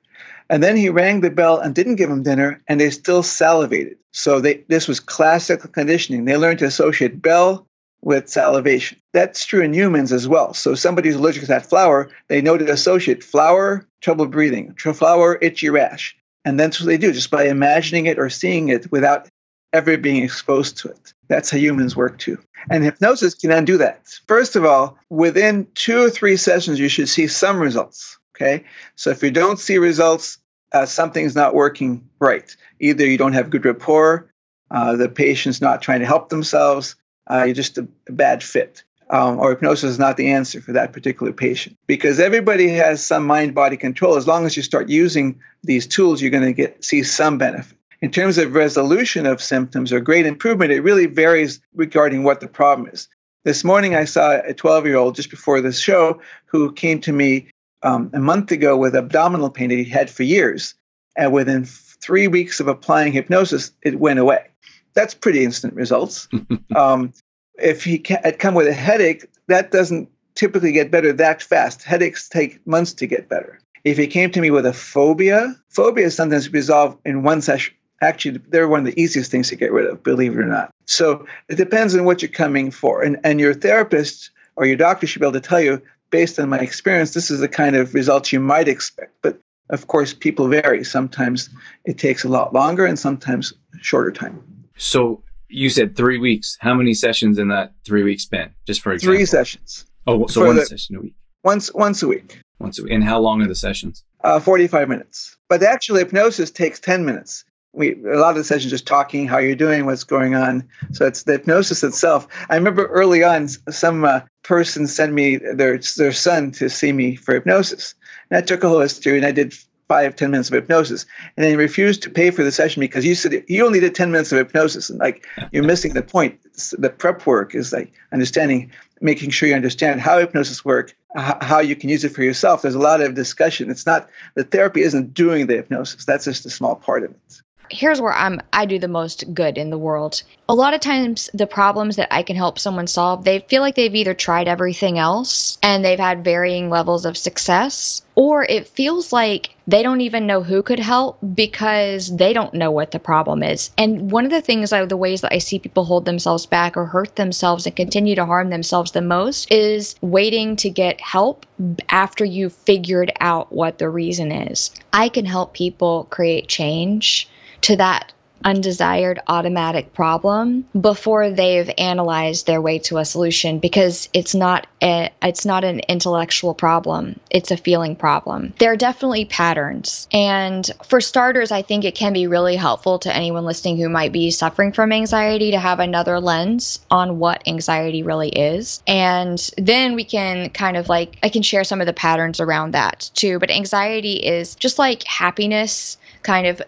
And 0.50 0.62
then 0.62 0.76
he 0.76 0.90
rang 0.90 1.20
the 1.20 1.30
bell 1.30 1.58
and 1.58 1.74
didn't 1.74 1.96
give 1.96 2.10
them 2.10 2.22
dinner, 2.22 2.62
and 2.68 2.80
they 2.80 2.90
still 2.90 3.22
salivated. 3.22 3.98
So 4.12 4.40
they, 4.40 4.64
this 4.68 4.86
was 4.86 5.00
classical 5.00 5.70
conditioning. 5.70 6.24
They 6.24 6.36
learned 6.36 6.60
to 6.60 6.66
associate 6.66 7.20
bell 7.20 7.66
with 8.02 8.28
salivation. 8.28 8.98
That's 9.12 9.46
true 9.46 9.62
in 9.62 9.72
humans 9.72 10.12
as 10.12 10.28
well. 10.28 10.52
So 10.52 10.74
somebody 10.74 11.08
who's 11.08 11.16
allergic 11.16 11.42
to 11.42 11.48
that 11.48 11.66
flower, 11.66 12.10
they 12.28 12.42
know 12.42 12.58
to 12.58 12.70
associate 12.70 13.24
flower, 13.24 13.86
trouble 14.02 14.26
breathing, 14.26 14.74
flower, 14.74 15.38
itchy 15.40 15.70
rash. 15.70 16.16
And 16.44 16.60
that's 16.60 16.78
what 16.78 16.86
they 16.86 16.98
do 16.98 17.12
just 17.12 17.30
by 17.30 17.44
imagining 17.46 18.04
it 18.04 18.18
or 18.18 18.28
seeing 18.28 18.68
it 18.68 18.92
without 18.92 19.28
ever 19.72 19.96
being 19.96 20.22
exposed 20.22 20.78
to 20.78 20.88
it. 20.88 21.14
That's 21.28 21.50
how 21.50 21.56
humans 21.56 21.96
work 21.96 22.18
too. 22.18 22.38
And 22.70 22.84
hypnosis 22.84 23.34
can 23.34 23.50
undo 23.50 23.78
that. 23.78 24.06
First 24.28 24.56
of 24.56 24.64
all, 24.64 24.98
within 25.08 25.66
two 25.74 26.02
or 26.02 26.10
three 26.10 26.36
sessions, 26.36 26.78
you 26.78 26.88
should 26.88 27.08
see 27.08 27.26
some 27.26 27.58
results. 27.58 28.18
Okay. 28.34 28.64
So 28.96 29.10
if 29.10 29.22
you 29.22 29.30
don't 29.30 29.58
see 29.58 29.78
results, 29.78 30.38
uh, 30.72 30.86
something's 30.86 31.36
not 31.36 31.54
working 31.54 32.08
right. 32.18 32.54
Either 32.80 33.06
you 33.06 33.16
don't 33.16 33.32
have 33.34 33.50
good 33.50 33.64
rapport, 33.64 34.30
uh, 34.70 34.96
the 34.96 35.08
patient's 35.08 35.60
not 35.60 35.82
trying 35.82 36.00
to 36.00 36.06
help 36.06 36.28
themselves, 36.28 36.96
uh, 37.30 37.44
you're 37.44 37.54
just 37.54 37.78
a, 37.78 37.86
a 38.08 38.12
bad 38.12 38.42
fit. 38.42 38.82
Um, 39.10 39.38
or 39.38 39.50
hypnosis 39.50 39.90
is 39.90 39.98
not 39.98 40.16
the 40.16 40.32
answer 40.32 40.62
for 40.62 40.72
that 40.72 40.94
particular 40.94 41.30
patient 41.30 41.76
because 41.86 42.18
everybody 42.18 42.68
has 42.68 43.04
some 43.04 43.26
mind 43.26 43.54
body 43.54 43.76
control. 43.76 44.16
As 44.16 44.26
long 44.26 44.46
as 44.46 44.56
you 44.56 44.62
start 44.62 44.88
using 44.88 45.40
these 45.62 45.86
tools, 45.86 46.22
you're 46.22 46.30
going 46.30 46.42
to 46.42 46.54
get 46.54 46.82
see 46.82 47.02
some 47.02 47.36
benefit. 47.36 47.76
In 48.00 48.10
terms 48.10 48.38
of 48.38 48.54
resolution 48.54 49.26
of 49.26 49.42
symptoms 49.42 49.92
or 49.92 50.00
great 50.00 50.24
improvement, 50.24 50.72
it 50.72 50.80
really 50.80 51.04
varies 51.04 51.60
regarding 51.74 52.24
what 52.24 52.40
the 52.40 52.48
problem 52.48 52.88
is. 52.88 53.08
This 53.44 53.62
morning, 53.62 53.94
I 53.94 54.06
saw 54.06 54.40
a 54.40 54.54
12 54.54 54.86
year 54.86 54.96
old 54.96 55.16
just 55.16 55.28
before 55.28 55.60
this 55.60 55.78
show 55.78 56.22
who 56.46 56.72
came 56.72 57.02
to 57.02 57.12
me 57.12 57.48
um, 57.84 58.10
a 58.12 58.18
month 58.18 58.50
ago 58.50 58.76
with 58.76 58.96
abdominal 58.96 59.50
pain 59.50 59.68
that 59.68 59.76
he 59.76 59.84
had 59.84 60.10
for 60.10 60.22
years. 60.22 60.74
And 61.16 61.32
within 61.32 61.64
three 61.64 62.26
weeks 62.26 62.58
of 62.58 62.66
applying 62.66 63.12
hypnosis, 63.12 63.70
it 63.82 64.00
went 64.00 64.18
away. 64.18 64.46
That's 64.94 65.14
pretty 65.14 65.44
instant 65.44 65.74
results. 65.74 66.28
um, 66.76 67.12
if 67.56 67.84
he 67.84 68.02
had 68.08 68.38
come 68.38 68.54
with 68.54 68.66
a 68.66 68.72
headache, 68.72 69.26
that 69.46 69.70
doesn't 69.70 70.08
typically 70.34 70.72
get 70.72 70.90
better 70.90 71.12
that 71.12 71.42
fast. 71.42 71.84
Headaches 71.84 72.28
take 72.28 72.66
months 72.66 72.92
to 72.94 73.06
get 73.06 73.28
better. 73.28 73.60
If 73.84 73.98
he 73.98 74.06
came 74.06 74.30
to 74.32 74.40
me 74.40 74.50
with 74.50 74.66
a 74.66 74.72
phobia, 74.72 75.54
phobia 75.68 76.06
is 76.06 76.16
sometimes 76.16 76.52
resolved 76.52 76.98
in 77.04 77.22
one 77.22 77.42
session. 77.42 77.74
Actually, 78.00 78.38
they're 78.48 78.68
one 78.68 78.80
of 78.80 78.86
the 78.86 79.00
easiest 79.00 79.30
things 79.30 79.48
to 79.50 79.56
get 79.56 79.72
rid 79.72 79.86
of, 79.86 80.02
believe 80.02 80.32
it 80.32 80.40
or 80.40 80.46
not. 80.46 80.70
So 80.86 81.26
it 81.48 81.56
depends 81.56 81.94
on 81.94 82.04
what 82.04 82.22
you're 82.22 82.30
coming 82.30 82.70
for. 82.70 83.02
And, 83.02 83.18
and 83.24 83.38
your 83.38 83.54
therapist 83.54 84.30
or 84.56 84.66
your 84.66 84.76
doctor 84.76 85.06
should 85.06 85.20
be 85.20 85.26
able 85.26 85.40
to 85.40 85.40
tell 85.40 85.60
you, 85.60 85.80
based 86.10 86.38
on 86.38 86.48
my 86.48 86.58
experience, 86.58 87.14
this 87.14 87.30
is 87.30 87.40
the 87.40 87.48
kind 87.48 87.76
of 87.76 87.94
results 87.94 88.32
you 88.32 88.40
might 88.40 88.68
expect. 88.68 89.12
But 89.22 89.38
of 89.70 89.86
course, 89.86 90.12
people 90.12 90.48
vary. 90.48 90.84
Sometimes 90.84 91.50
it 91.84 91.98
takes 91.98 92.24
a 92.24 92.28
lot 92.28 92.52
longer 92.52 92.84
and 92.84 92.98
sometimes 92.98 93.52
shorter 93.80 94.12
time. 94.12 94.42
So 94.76 95.22
you 95.48 95.70
said 95.70 95.96
three 95.96 96.18
weeks. 96.18 96.56
How 96.60 96.74
many 96.74 96.94
sessions 96.94 97.38
in 97.38 97.48
that 97.48 97.72
three 97.84 98.02
week 98.02 98.20
span? 98.20 98.54
Just 98.66 98.80
for 98.82 98.92
example. 98.92 99.16
Three 99.16 99.24
sessions. 99.26 99.86
Oh, 100.06 100.26
so 100.26 100.46
one 100.46 100.56
the, 100.56 100.66
session 100.66 100.96
a 100.96 101.00
week. 101.00 101.14
Once 101.42 101.72
once 101.72 102.02
a 102.02 102.08
week. 102.08 102.40
Once 102.58 102.78
a 102.78 102.82
week. 102.82 102.92
And 102.92 103.02
how 103.02 103.20
long 103.20 103.40
are 103.42 103.48
the 103.48 103.54
sessions? 103.54 104.04
Uh, 104.22 104.40
Forty-five 104.40 104.88
minutes. 104.88 105.36
But 105.48 105.62
actually, 105.62 106.00
hypnosis 106.00 106.50
takes 106.50 106.80
ten 106.80 107.04
minutes. 107.04 107.44
We 107.74 107.92
a 108.04 108.16
lot 108.18 108.30
of 108.30 108.36
the 108.36 108.44
sessions 108.44 108.70
just 108.70 108.86
talking, 108.86 109.26
how 109.26 109.38
you're 109.38 109.56
doing, 109.56 109.86
what's 109.86 110.04
going 110.04 110.34
on. 110.34 110.68
So 110.92 111.06
it's 111.06 111.24
the 111.24 111.32
hypnosis 111.32 111.82
itself. 111.82 112.26
I 112.48 112.54
remember 112.54 112.86
early 112.86 113.24
on, 113.24 113.48
some 113.48 114.04
uh, 114.04 114.20
person 114.42 114.86
sent 114.86 115.12
me 115.12 115.36
their 115.36 115.78
their 115.96 116.12
son 116.12 116.52
to 116.52 116.68
see 116.70 116.92
me 116.92 117.16
for 117.16 117.34
hypnosis, 117.34 117.94
and 118.30 118.38
I 118.38 118.42
took 118.42 118.64
a 118.64 118.68
whole 118.68 118.80
history 118.80 119.16
and 119.16 119.26
I 119.26 119.32
did 119.32 119.54
five, 119.88 120.16
ten 120.16 120.30
minutes 120.30 120.48
of 120.48 120.54
hypnosis. 120.54 121.06
And 121.36 121.44
then 121.44 121.50
he 121.50 121.56
refused 121.56 122.02
to 122.02 122.10
pay 122.10 122.30
for 122.30 122.42
the 122.42 122.52
session 122.52 122.80
because 122.80 123.04
you 123.04 123.14
said 123.14 123.44
you 123.48 123.66
only 123.66 123.80
did 123.80 123.94
10 123.94 124.10
minutes 124.10 124.32
of 124.32 124.38
hypnosis. 124.38 124.88
And 124.90 124.98
like 124.98 125.26
you're 125.52 125.62
missing 125.62 125.92
the 125.92 126.02
point. 126.02 126.40
The 126.72 126.88
prep 126.88 127.26
work 127.26 127.54
is 127.54 127.72
like 127.72 127.92
understanding, 128.12 128.72
making 129.00 129.30
sure 129.30 129.48
you 129.48 129.54
understand 129.54 130.00
how 130.00 130.18
hypnosis 130.18 130.64
work, 130.64 130.96
how 131.16 131.60
you 131.60 131.76
can 131.76 131.90
use 131.90 132.04
it 132.04 132.10
for 132.10 132.22
yourself. 132.22 132.62
There's 132.62 132.74
a 132.74 132.80
lot 132.80 133.02
of 133.02 133.14
discussion. 133.14 133.70
It's 133.70 133.86
not 133.86 134.08
the 134.34 134.44
therapy 134.44 134.82
isn't 134.82 135.12
doing 135.12 135.46
the 135.46 135.56
hypnosis. 135.56 136.04
That's 136.04 136.24
just 136.24 136.46
a 136.46 136.50
small 136.50 136.76
part 136.76 137.04
of 137.04 137.10
it 137.10 137.42
here's 137.70 138.00
where 138.00 138.12
I'm 138.12 138.40
I 138.52 138.66
do 138.66 138.78
the 138.78 138.88
most 138.88 139.34
good 139.34 139.58
in 139.58 139.70
the 139.70 139.78
world. 139.78 140.22
A 140.48 140.54
lot 140.54 140.74
of 140.74 140.80
times 140.80 141.30
the 141.32 141.46
problems 141.46 141.96
that 141.96 142.12
I 142.12 142.22
can 142.22 142.36
help 142.36 142.58
someone 142.58 142.86
solve, 142.86 143.24
they 143.24 143.40
feel 143.40 143.62
like 143.62 143.74
they've 143.74 143.94
either 143.94 144.14
tried 144.14 144.48
everything 144.48 144.98
else 144.98 145.58
and 145.62 145.84
they've 145.84 145.98
had 145.98 146.24
varying 146.24 146.68
levels 146.68 147.06
of 147.06 147.16
success 147.16 148.02
or 148.14 148.44
it 148.44 148.68
feels 148.68 149.12
like 149.12 149.50
they 149.66 149.82
don't 149.82 150.02
even 150.02 150.26
know 150.26 150.42
who 150.42 150.62
could 150.62 150.78
help 150.78 151.18
because 151.34 152.14
they 152.14 152.32
don't 152.32 152.54
know 152.54 152.70
what 152.70 152.90
the 152.90 152.98
problem 152.98 153.42
is. 153.42 153.70
And 153.78 154.10
one 154.10 154.24
of 154.24 154.30
the 154.30 154.42
things, 154.42 154.72
I, 154.72 154.84
the 154.84 154.96
ways 154.96 155.22
that 155.22 155.32
I 155.32 155.38
see 155.38 155.58
people 155.58 155.84
hold 155.84 156.04
themselves 156.04 156.46
back 156.46 156.76
or 156.76 156.84
hurt 156.84 157.16
themselves 157.16 157.66
and 157.66 157.74
continue 157.74 158.14
to 158.16 158.26
harm 158.26 158.50
themselves 158.50 158.92
the 158.92 159.00
most 159.00 159.50
is 159.50 159.96
waiting 160.00 160.56
to 160.56 160.70
get 160.70 161.00
help 161.00 161.46
after 161.88 162.24
you've 162.24 162.52
figured 162.52 163.12
out 163.18 163.52
what 163.52 163.78
the 163.78 163.88
reason 163.88 164.30
is. 164.30 164.70
I 164.92 165.08
can 165.08 165.24
help 165.24 165.54
people 165.54 166.06
create 166.10 166.46
change 166.46 167.28
to 167.64 167.76
that 167.76 168.12
undesired 168.44 169.20
automatic 169.26 169.94
problem 169.94 170.66
before 170.78 171.30
they've 171.30 171.70
analyzed 171.78 172.46
their 172.46 172.60
way 172.60 172.78
to 172.78 172.98
a 172.98 173.04
solution 173.04 173.58
because 173.58 174.10
it's 174.12 174.34
not 174.34 174.66
a, 174.82 175.10
it's 175.22 175.46
not 175.46 175.64
an 175.64 175.80
intellectual 175.80 176.54
problem 176.54 177.18
it's 177.30 177.50
a 177.50 177.56
feeling 177.56 177.96
problem. 177.96 178.52
There 178.58 178.70
are 178.72 178.76
definitely 178.76 179.24
patterns 179.24 180.06
and 180.12 180.68
for 180.84 181.00
starters 181.00 181.50
i 181.50 181.62
think 181.62 181.84
it 181.84 181.94
can 181.94 182.12
be 182.12 182.26
really 182.26 182.56
helpful 182.56 182.98
to 183.00 183.14
anyone 183.14 183.44
listening 183.44 183.78
who 183.78 183.88
might 183.88 184.12
be 184.12 184.30
suffering 184.30 184.72
from 184.72 184.92
anxiety 184.92 185.52
to 185.52 185.58
have 185.58 185.80
another 185.80 186.20
lens 186.20 186.80
on 186.90 187.18
what 187.18 187.48
anxiety 187.48 188.02
really 188.02 188.28
is. 188.28 188.82
And 188.86 189.38
then 189.56 189.94
we 189.94 190.04
can 190.04 190.50
kind 190.50 190.76
of 190.76 190.88
like 190.88 191.16
i 191.22 191.30
can 191.30 191.42
share 191.42 191.64
some 191.64 191.80
of 191.80 191.86
the 191.86 191.92
patterns 191.94 192.40
around 192.40 192.72
that 192.72 193.10
too 193.14 193.38
but 193.38 193.50
anxiety 193.50 194.16
is 194.16 194.54
just 194.54 194.78
like 194.78 195.02
happiness 195.04 195.96
kind 196.24 196.48
of 196.48 196.60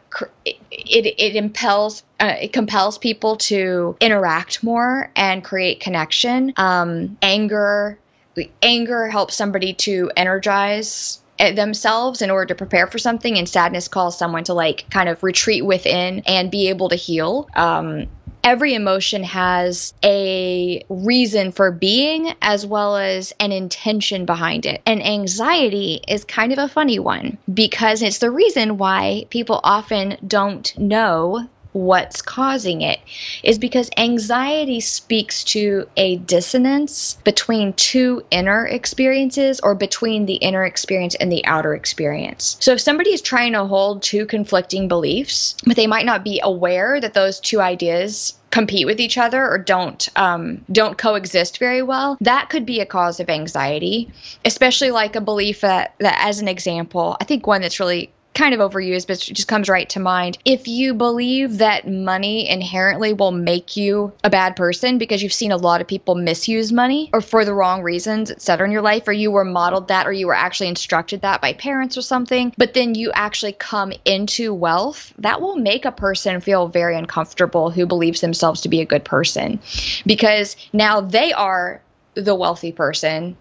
it 0.45 1.07
it 1.19 1.35
impels 1.35 2.05
uh, 2.21 2.37
it 2.43 2.53
compels 2.53 2.99
people 2.99 3.37
to 3.37 3.97
interact 4.01 4.63
more 4.63 5.11
and 5.17 5.43
create 5.43 5.81
connection. 5.81 6.53
Um, 6.57 7.19
anger 7.21 7.99
anger 8.63 9.09
helps 9.09 9.35
somebody 9.35 9.73
to 9.73 10.13
energize 10.17 11.21
themselves 11.39 12.23
in 12.23 12.31
order 12.31 12.47
to 12.47 12.55
prepare 12.55 12.87
for 12.87 12.99
something 12.99 13.37
and 13.37 13.49
sadness 13.49 13.89
calls 13.89 14.19
someone 14.19 14.45
to 14.45 14.55
like 14.55 14.89
kind 14.91 15.09
of 15.09 15.23
retreat 15.23 15.65
within 15.65 16.23
and 16.27 16.51
be 16.51 16.69
able 16.69 16.89
to 16.89 16.97
heal 16.97 17.49
um, 17.55 18.07
every 18.47 18.75
emotion 18.75 19.25
has 19.25 19.93
a 20.05 20.81
reason 20.89 21.51
for 21.51 21.73
being 21.73 22.33
as 22.41 22.65
well 22.65 22.97
as 22.97 23.33
an 23.41 23.51
intention 23.51 24.25
behind 24.25 24.67
it. 24.67 24.81
And 24.87 25.05
anxiety 25.05 26.01
is 26.07 26.25
kind 26.25 26.53
of 26.53 26.59
a 26.61 26.69
funny 26.69 27.01
one 27.01 27.39
because 27.53 28.03
it's 28.03 28.19
the 28.19 28.31
reason 28.31 28.79
why 28.79 29.27
people 29.31 29.61
often 29.65 30.17
don't 30.25 30.79
know 30.79 31.49
what's 31.77 32.23
causing 32.23 32.81
it 32.81 32.99
is 33.43 33.59
because 33.59 33.91
anxiety 33.97 34.81
speaks 34.81 35.45
to 35.45 35.87
a 35.97 36.17
dissonance 36.17 37.19
between 37.23 37.75
two 37.75 38.25
inner 38.31 38.65
experiences 38.67 39.61
or 39.61 39.75
between 39.75 40.25
the 40.27 40.35
inner 40.35 40.65
experience 40.65 41.15
and 41.15 41.31
the 41.31 41.45
outer 41.45 41.75
experience. 41.75 42.57
So 42.61 42.73
if 42.73 42.81
somebody 42.81 43.11
is 43.11 43.21
trying 43.21 43.53
to 43.53 43.65
hold 43.65 44.03
two 44.03 44.27
conflicting 44.27 44.89
beliefs, 44.89 45.57
but 45.67 45.77
they 45.77 45.87
might 45.87 46.07
not 46.07 46.25
be 46.25 46.41
aware 46.43 46.99
that 47.01 47.15
those 47.15 47.41
two 47.41 47.61
ideas 47.61 48.35
compete 48.51 48.87
with 48.87 49.01
each 49.01 49.19
other 49.19 49.47
or 49.47 49.59
don't 49.59 50.09
um, 50.17 50.65
don't 50.73 50.97
coexist 50.97 51.59
very 51.59 51.83
well 51.83 52.17
that 52.21 52.49
could 52.49 52.65
be 52.65 52.81
a 52.81 52.87
cause 52.87 53.21
of 53.21 53.29
anxiety 53.29 54.11
especially 54.47 54.91
like 54.91 55.17
a 55.17 55.21
belief 55.21 55.61
that, 55.61 55.95
that 55.99 56.19
as 56.23 56.41
an 56.41 56.49
example 56.49 57.17
i 57.21 57.25
think 57.25 57.47
one 57.47 57.61
that's 57.61 57.81
really 57.81 58.11
kind 58.37 58.55
of 58.55 58.61
overused, 58.61 59.07
but 59.07 59.17
it 59.29 59.35
just 59.35 59.49
comes 59.49 59.69
right 59.69 59.89
to 59.89 60.01
mind. 60.01 60.39
If 60.45 60.69
you 60.69 60.95
believe 60.95 61.59
that 61.59 61.89
money 61.89 62.49
inherently 62.49 63.15
will 63.15 63.33
make 63.33 63.77
you 63.77 64.13
a 64.23 64.31
bad 64.31 64.57
person 64.57 64.99
because 64.99 65.23
you've 65.23 65.33
seen 65.33 65.53
a 65.53 65.57
lot 65.57 65.81
of 65.81 65.87
people 65.87 66.15
misuse 66.15 66.71
money 66.71 67.11
or 67.13 67.21
for 67.21 67.45
the 67.45 67.55
wrong 67.55 67.83
reasons, 67.83 68.31
et 68.31 68.43
cetera, 68.43 68.67
in 68.67 68.73
your 68.73 68.83
life, 68.83 69.09
or 69.09 69.13
you 69.13 69.31
were 69.31 69.45
modeled 69.45 69.89
that 69.89 70.07
or 70.07 70.13
you 70.13 70.27
were 70.27 70.35
actually 70.35 70.69
instructed 70.69 71.23
that 71.23 71.41
by 71.41 71.55
parents 71.55 71.97
or 71.97 72.03
something, 72.03 72.53
but 72.59 72.75
then 72.75 72.95
you 72.95 73.11
actually 73.13 73.53
come 73.53 73.93
into 74.05 74.53
wealth, 74.53 75.15
that 75.19 75.41
will 75.41 75.57
make 75.57 75.87
a 75.87 75.93
person 75.93 76.41
feel 76.41 76.69
very 76.69 76.97
uncomfortable 76.97 77.71
who 77.71 77.87
believes 77.87 78.21
themselves 78.21 78.61
to 78.61 78.69
be 78.69 78.83
a 78.83 78.87
good 78.87 79.05
person 79.05 79.61
because 80.05 80.57
now 80.73 81.01
they 81.01 81.33
are 81.33 81.81
the 82.15 82.35
wealthy 82.35 82.73
person 82.73 83.37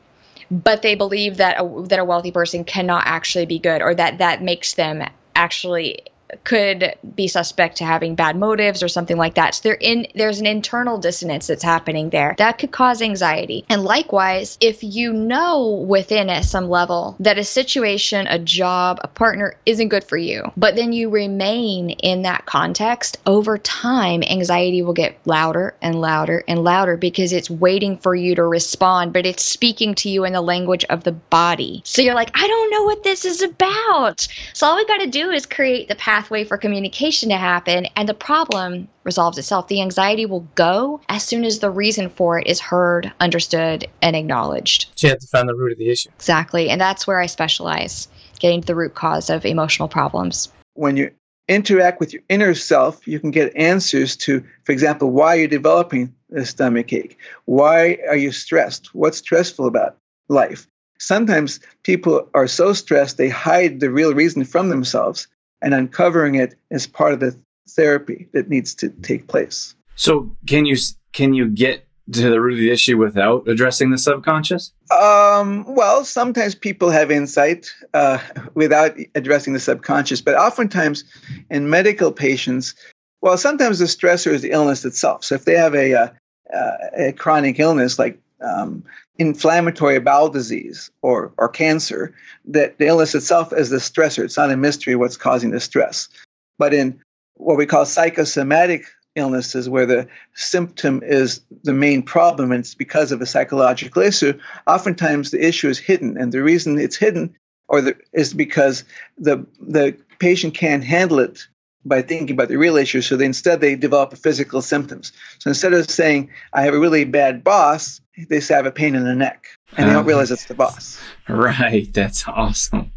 but 0.51 0.81
they 0.81 0.95
believe 0.95 1.38
that 1.38 1.60
a, 1.60 1.81
that 1.88 1.99
a 1.99 2.05
wealthy 2.05 2.31
person 2.31 2.63
cannot 2.63 3.03
actually 3.05 3.45
be 3.45 3.60
good 3.60 3.81
or 3.81 3.95
that 3.95 4.19
that 4.19 4.41
makes 4.41 4.73
them 4.73 5.03
actually 5.36 5.99
could 6.44 6.96
be 7.16 7.28
suspect 7.28 7.78
to 7.78 7.86
having 7.86 8.16
bad 8.16 8.36
motives 8.36 8.84
or 8.84 8.88
something 8.88 9.18
like 9.18 9.36
that. 9.36 9.56
So 9.56 9.72
in 9.72 10.08
there's 10.16 10.40
an 10.40 10.46
internal 10.46 10.98
dissonance 10.98 11.48
that's 11.48 11.64
happening 11.64 12.10
there 12.10 12.36
that 12.38 12.58
could 12.58 12.72
cause 12.72 13.02
anxiety. 13.02 13.66
And 13.70 13.84
likewise, 13.84 14.58
if 14.60 14.84
you 14.84 15.14
know 15.14 15.86
within 15.88 16.30
at 16.30 16.46
some 16.46 16.70
level 16.70 17.16
that 17.20 17.38
a 17.38 17.44
situation, 17.44 18.28
a 18.28 18.40
job, 18.40 19.00
a 19.04 19.08
partner 19.08 19.56
isn't 19.66 19.90
good 19.90 20.04
for 20.04 20.18
you, 20.18 20.52
but 20.58 20.76
then 20.76 20.94
you 20.94 21.10
remain 21.10 21.92
in 21.92 22.24
that 22.24 22.46
context, 22.46 23.18
over 23.26 23.58
time 23.58 24.24
anxiety 24.24 24.82
will 24.82 24.94
get 24.94 25.18
louder 25.26 25.76
and 25.82 26.00
louder 26.02 26.44
and 26.48 26.64
louder 26.64 26.98
because 26.98 27.34
it's 27.34 27.50
waiting 27.50 27.98
for 27.98 28.16
you 28.16 28.36
to 28.36 28.44
respond, 28.44 29.14
but 29.14 29.26
it's 29.26 29.44
speaking 29.44 29.96
to 29.96 30.10
you 30.10 30.26
in 30.26 30.34
the 30.34 30.42
language 30.42 30.86
of 30.86 31.04
the 31.04 31.12
body. 31.12 31.82
So 31.86 32.02
you're 32.02 32.16
like, 32.16 32.32
I 32.34 32.48
don't 32.48 32.72
know 32.72 32.84
what 32.84 33.04
this 33.04 33.26
is 33.26 33.42
about. 33.42 34.28
So 34.54 34.68
all 34.68 34.76
we 34.76 34.86
got 34.86 35.00
to 35.00 35.08
do 35.08 35.30
is 35.32 35.46
create 35.46 35.88
the 35.88 35.96
path 35.96 36.14
pathway 36.15 36.45
for 36.45 36.58
communication 36.58 37.28
to 37.28 37.36
happen, 37.36 37.88
and 37.97 38.08
the 38.08 38.13
problem 38.13 38.88
resolves 39.04 39.38
itself. 39.38 39.67
The 39.67 39.82
anxiety 39.82 40.25
will 40.25 40.47
go 40.56 41.01
as 41.10 41.25
soon 41.25 41.43
as 41.43 41.60
the 41.60 41.69
reason 41.69 42.10
for 42.10 42.39
it 42.39 42.47
is 42.47 42.62
heard, 42.62 43.12
understood, 43.19 43.89
and 44.01 44.15
acknowledged. 44.15 44.88
So 44.95 45.08
you 45.08 45.12
have 45.12 45.19
to 45.19 45.28
find 45.28 45.49
the 45.49 45.54
root 45.54 45.73
of 45.73 45.78
the 45.78 45.89
issue. 45.89 46.10
Exactly. 46.15 46.69
And 46.69 46.80
that's 46.80 47.06
where 47.06 47.19
I 47.19 47.25
specialize, 47.25 48.08
getting 48.39 48.62
to 48.62 48.67
the 48.67 48.75
root 48.75 48.95
cause 48.95 49.30
of 49.30 49.45
emotional 49.45 49.89
problems. 49.89 50.47
When 50.75 50.95
you 50.95 51.12
interact 51.49 51.99
with 51.99 52.13
your 52.13 52.23
inner 52.30 52.54
self, 52.54 53.06
you 53.06 53.19
can 53.19 53.32
get 53.32 53.54
answers 53.58 54.15
to, 54.17 54.41
for 54.63 54.71
example, 54.71 55.12
why 55.12 55.36
you're 55.36 55.49
developing 55.49 56.15
a 56.34 56.45
stomach 56.45 56.93
ache. 56.93 57.17
Why 57.43 57.99
are 58.08 58.15
you 58.15 58.32
stressed? 58.32 58.95
What's 58.95 59.17
stressful 59.17 59.67
about 59.67 59.97
life? 60.30 60.65
Sometimes 60.97 61.60
people 61.84 62.30
are 62.34 62.47
so 62.47 62.71
stressed 62.71 63.17
they 63.17 63.28
hide 63.28 63.82
the 63.82 63.91
real 63.91 64.13
reason 64.13 64.45
from 64.45 64.69
themselves 64.69 65.28
and 65.65 65.73
uncovering 65.73 66.36
it 66.36 66.56
is 66.69 66.86
part 66.86 67.12
of 67.12 67.19
the 67.19 67.38
therapy 67.67 68.30
that 68.34 68.47
needs 68.47 68.75
to 68.75 68.89
take 69.01 69.28
place. 69.28 69.75
So, 69.95 70.34
can 70.47 70.65
you 70.65 70.78
can 71.12 71.34
you 71.34 71.49
get 71.49 71.88
to 72.12 72.30
the 72.30 72.39
root 72.39 72.54
of 72.54 72.60
the 72.60 72.69
issue 72.69 72.97
without 72.97 73.47
addressing 73.47 73.89
the 73.89 73.97
subconscious? 73.97 74.71
Um, 74.91 75.65
well, 75.67 76.06
sometimes 76.06 76.54
people 76.54 76.91
have 76.91 77.10
insight 77.10 77.73
uh, 77.95 78.19
without 78.54 78.95
addressing 79.15 79.54
the 79.54 79.60
subconscious, 79.60 80.21
but 80.21 80.36
oftentimes 80.36 81.04
in 81.49 81.67
medical 81.67 82.12
patients, 82.12 82.75
well, 83.21 83.38
sometimes 83.39 83.80
the 83.80 83.86
stressor 83.86 84.32
is 84.32 84.43
the 84.43 84.51
illness 84.51 84.86
itself. 84.86 85.23
So 85.23 85.34
if 85.34 85.45
they 85.45 85.56
have 85.56 85.73
a, 85.73 85.93
a, 85.93 86.15
uh, 86.54 86.78
a 86.95 87.12
chronic 87.13 87.60
illness 87.60 87.97
like 87.97 88.19
um, 88.39 88.84
inflammatory 89.17 89.99
bowel 89.99 90.30
disease 90.30 90.91
or, 91.01 91.34
or 91.38 91.49
cancer, 91.49 92.13
that 92.45 92.78
the 92.78 92.88
illness 92.88 93.15
itself 93.15 93.54
is 93.54 93.69
the 93.69 93.78
stressor. 93.78 94.23
It's 94.23 94.38
not 94.38 94.51
a 94.51 94.58
mystery 94.58 94.95
what's 94.95 95.17
causing 95.17 95.51
the 95.51 95.60
stress. 95.60 96.10
But 96.58 96.73
in 96.73 97.01
what 97.36 97.58
we 97.58 97.65
call 97.65 97.86
psychosomatic 97.86 98.86
illnesses, 99.15 99.69
where 99.69 99.86
the 99.86 100.08
symptom 100.34 101.01
is 101.04 101.41
the 101.63 101.73
main 101.73 102.04
problem 102.04 102.51
and 102.51 102.60
it's 102.60 102.75
because 102.75 103.12
of 103.12 103.21
a 103.21 103.25
psychological 103.25 104.01
issue, 104.01 104.38
oftentimes 104.67 105.32
the 105.32 105.45
issue 105.45 105.69
is 105.69 105.80
hidden. 105.80 106.17
And 106.17 106.32
the 106.32 106.43
reason 106.43 106.78
it's 106.78 106.97
hidden 106.97 107.36
or 107.67 107.82
the, 107.82 107.97
is 108.13 108.34
because 108.34 108.84
the, 109.17 109.45
the 109.60 109.97
patient 110.19 110.54
can't 110.54 110.84
handle 110.84 111.19
it 111.19 111.47
by 111.86 112.02
thinking 112.02 112.32
about 112.32 112.48
the 112.48 112.58
real 112.58 112.76
issue. 112.78 113.02
So 113.02 113.15
they, 113.15 113.26
instead, 113.26 113.62
they 113.62 113.76
develop 113.76 114.17
physical 114.17 114.62
symptoms. 114.62 115.13
So 115.39 115.50
instead 115.50 115.74
of 115.74 115.89
saying, 115.89 116.32
I 116.54 116.63
have 116.63 116.74
a 116.74 116.80
really 116.80 117.06
bad 117.06 117.43
boss, 117.43 118.02
they 118.30 118.39
say, 118.39 118.56
I 118.56 118.58
have 118.58 118.65
a 118.65 118.71
pain 118.71 118.95
in 118.95 119.04
the 119.04 119.15
neck. 119.15 119.45
And 119.78 119.89
they 119.89 119.93
don't 119.93 120.04
oh, 120.04 120.08
realize 120.08 120.32
it's 120.32 120.45
the 120.45 120.56
boss. 120.56 121.00
Right. 121.28 121.93
That's 121.93 122.28
awesome. 122.28 122.91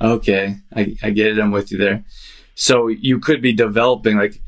Okay. 0.00 0.56
I, 0.74 0.96
I 1.02 1.10
get 1.10 1.28
it. 1.28 1.38
I'm 1.38 1.52
with 1.52 1.72
you 1.72 1.78
there. 1.78 2.04
So 2.54 2.88
you 2.88 3.18
could 3.18 3.40
be 3.40 3.52
developing, 3.52 4.16
like 4.16 4.40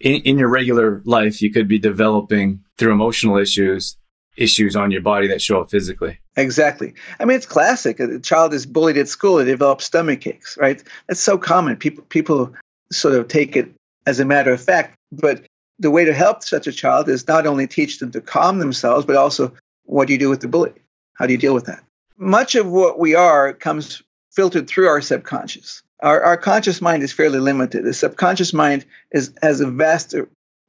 in, 0.00 0.22
in 0.22 0.38
your 0.38 0.48
regular 0.48 1.02
life, 1.04 1.42
you 1.42 1.52
could 1.52 1.68
be 1.68 1.78
developing 1.78 2.64
through 2.78 2.92
emotional 2.92 3.36
issues 3.36 3.96
issues 4.36 4.76
on 4.76 4.90
your 4.90 5.00
body 5.00 5.26
that 5.28 5.40
show 5.40 5.60
up 5.60 5.70
physically. 5.70 6.18
Exactly. 6.36 6.94
I 7.18 7.24
mean, 7.24 7.36
it's 7.36 7.46
classic. 7.46 7.98
A 8.00 8.18
child 8.18 8.52
is 8.52 8.66
bullied 8.66 8.98
at 8.98 9.08
school; 9.08 9.36
they 9.36 9.44
develop 9.44 9.80
stomach 9.80 10.26
aches, 10.26 10.58
right? 10.58 10.82
That's 11.08 11.20
so 11.20 11.38
common. 11.38 11.76
People 11.76 12.04
people 12.04 12.52
sort 12.92 13.14
of 13.14 13.28
take 13.28 13.56
it 13.56 13.72
as 14.06 14.20
a 14.20 14.24
matter 14.24 14.52
of 14.52 14.60
fact. 14.60 14.96
But 15.12 15.46
the 15.78 15.90
way 15.90 16.04
to 16.04 16.14
help 16.14 16.42
such 16.42 16.66
a 16.66 16.72
child 16.72 17.08
is 17.08 17.28
not 17.28 17.46
only 17.46 17.66
teach 17.66 17.98
them 17.98 18.10
to 18.12 18.20
calm 18.20 18.58
themselves, 18.58 19.04
but 19.04 19.16
also 19.16 19.52
what 19.84 20.06
do 20.06 20.12
you 20.12 20.18
do 20.18 20.30
with 20.30 20.40
the 20.40 20.48
bully? 20.48 20.72
How 21.14 21.26
do 21.26 21.32
you 21.32 21.38
deal 21.38 21.54
with 21.54 21.66
that? 21.66 21.82
Much 22.18 22.54
of 22.54 22.66
what 22.66 22.98
we 22.98 23.14
are 23.14 23.52
comes 23.52 24.02
filtered 24.32 24.68
through 24.68 24.88
our 24.88 25.00
subconscious. 25.00 25.82
Our, 26.00 26.22
our 26.22 26.36
conscious 26.36 26.82
mind 26.82 27.02
is 27.02 27.12
fairly 27.12 27.38
limited. 27.38 27.84
The 27.84 27.94
subconscious 27.94 28.52
mind 28.52 28.84
is, 29.12 29.32
has 29.42 29.60
a 29.60 29.70
vast 29.70 30.14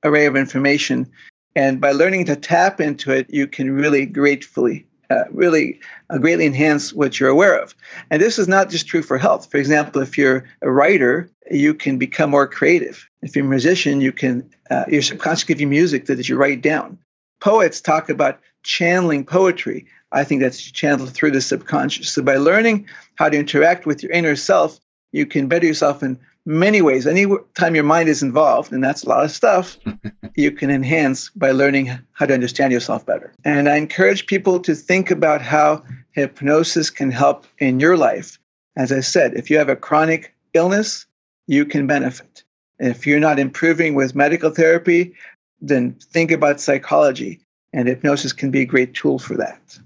array 0.03 0.25
of 0.25 0.36
information. 0.36 1.08
And 1.56 1.82
by 1.82 1.91
learning 1.91 2.25
to 2.25 2.36
tap 2.36 2.80
into 2.80 3.12
it, 3.12 3.27
you 3.30 3.47
can 3.47 3.71
really 3.71 4.06
gratefully 4.06 4.86
uh, 5.10 5.24
really 5.32 5.80
uh, 6.10 6.17
greatly 6.17 6.46
enhance 6.46 6.93
what 6.93 7.20
you're 7.20 7.30
aware 7.30 7.62
of. 7.62 7.76
And 8.10 8.22
this 8.22 8.39
is 8.39 8.48
not 8.48 8.70
just 8.70 8.88
true 8.88 9.02
for 9.02 9.17
health. 9.17 9.50
For 9.50 9.58
example, 9.58 10.02
if 10.02 10.17
you're 10.17 10.46
a 10.62 10.72
writer, 10.72 11.30
you 11.50 11.74
can 11.74 11.98
become 11.98 12.32
more 12.32 12.48
creative. 12.48 13.10
If 13.22 13.36
you're 13.36 13.46
a 13.46 13.50
musician, 13.50 14.02
you 14.02 14.12
can 14.12 14.50
uh, 14.70 14.86
your 14.88 15.02
subconscious 15.02 15.46
give 15.46 15.62
you 15.62 15.67
music 15.67 16.06
that 16.06 16.28
you 16.28 16.36
write 16.36 16.62
down. 16.62 16.98
Poets 17.39 17.82
talk 17.82 18.10
about 18.10 18.39
channeling 18.63 19.26
poetry. 19.26 19.86
I 20.12 20.24
think 20.24 20.41
that's 20.41 20.62
channeled 20.62 21.12
through 21.12 21.32
the 21.32 21.41
subconscious. 21.41 22.10
So 22.10 22.22
by 22.22 22.38
learning 22.38 22.88
how 23.15 23.30
to 23.30 23.38
interact 23.38 23.86
with 23.86 24.04
your 24.04 24.12
inner 24.12 24.36
self, 24.36 24.80
you 25.12 25.26
can 25.26 25.48
better 25.48 25.65
yourself 25.65 26.04
in 26.04 26.20
many 26.46 26.82
ways. 26.82 27.06
Anytime 27.06 27.76
your 27.76 27.84
mind 27.84 28.10
is 28.10 28.24
involved, 28.24 28.72
and 28.72 28.84
that's 28.84 29.04
a 29.04 29.10
lot 29.10 29.26
of 29.26 29.32
stuff, 29.32 29.78
you 30.36 30.52
can 30.52 30.70
enhance 30.70 31.30
by 31.30 31.52
learning 31.52 31.91
how 32.13 32.26
to 32.26 32.34
understand 32.34 32.72
yourself 32.72 33.06
better. 33.06 33.34
And 33.43 33.70
I 33.70 33.76
encourage 33.76 34.26
people 34.26 34.62
to 34.62 34.74
think 34.74 35.12
about 35.12 35.41
how 35.41 35.84
hypnosis 36.12 36.89
can 36.89 37.12
help 37.12 37.46
in 37.60 37.80
your 37.80 37.98
life. 37.98 38.39
As 38.76 38.91
I 38.91 39.02
said, 39.02 39.34
if 39.36 39.50
you 39.50 39.58
have 39.58 39.70
a 39.70 39.76
chronic 39.76 40.34
illness, 40.54 41.06
you 41.48 41.65
can 41.65 41.86
benefit. 41.88 42.43
If 42.80 43.08
you're 43.08 43.20
not 43.20 43.39
improving 43.39 43.96
with 43.96 44.15
medical 44.15 44.52
therapy, 44.52 45.15
then 45.62 45.93
think 45.93 46.32
about 46.32 46.62
psychology. 46.62 47.41
And 47.74 47.88
hypnosis 47.88 48.34
can 48.34 48.52
be 48.52 48.62
a 48.62 48.65
great 48.65 48.93
tool 48.93 49.20
for 49.20 49.36
that. 49.38 49.78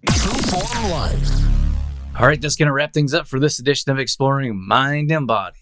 All 2.20 2.28
right, 2.28 2.40
that's 2.40 2.56
going 2.56 2.68
to 2.68 2.74
wrap 2.74 2.94
things 2.94 3.14
up 3.14 3.26
for 3.26 3.40
this 3.40 3.58
edition 3.58 3.92
of 3.92 3.98
Exploring 3.98 4.60
Mind 4.68 5.12
and 5.12 5.26
Body. 5.26 5.61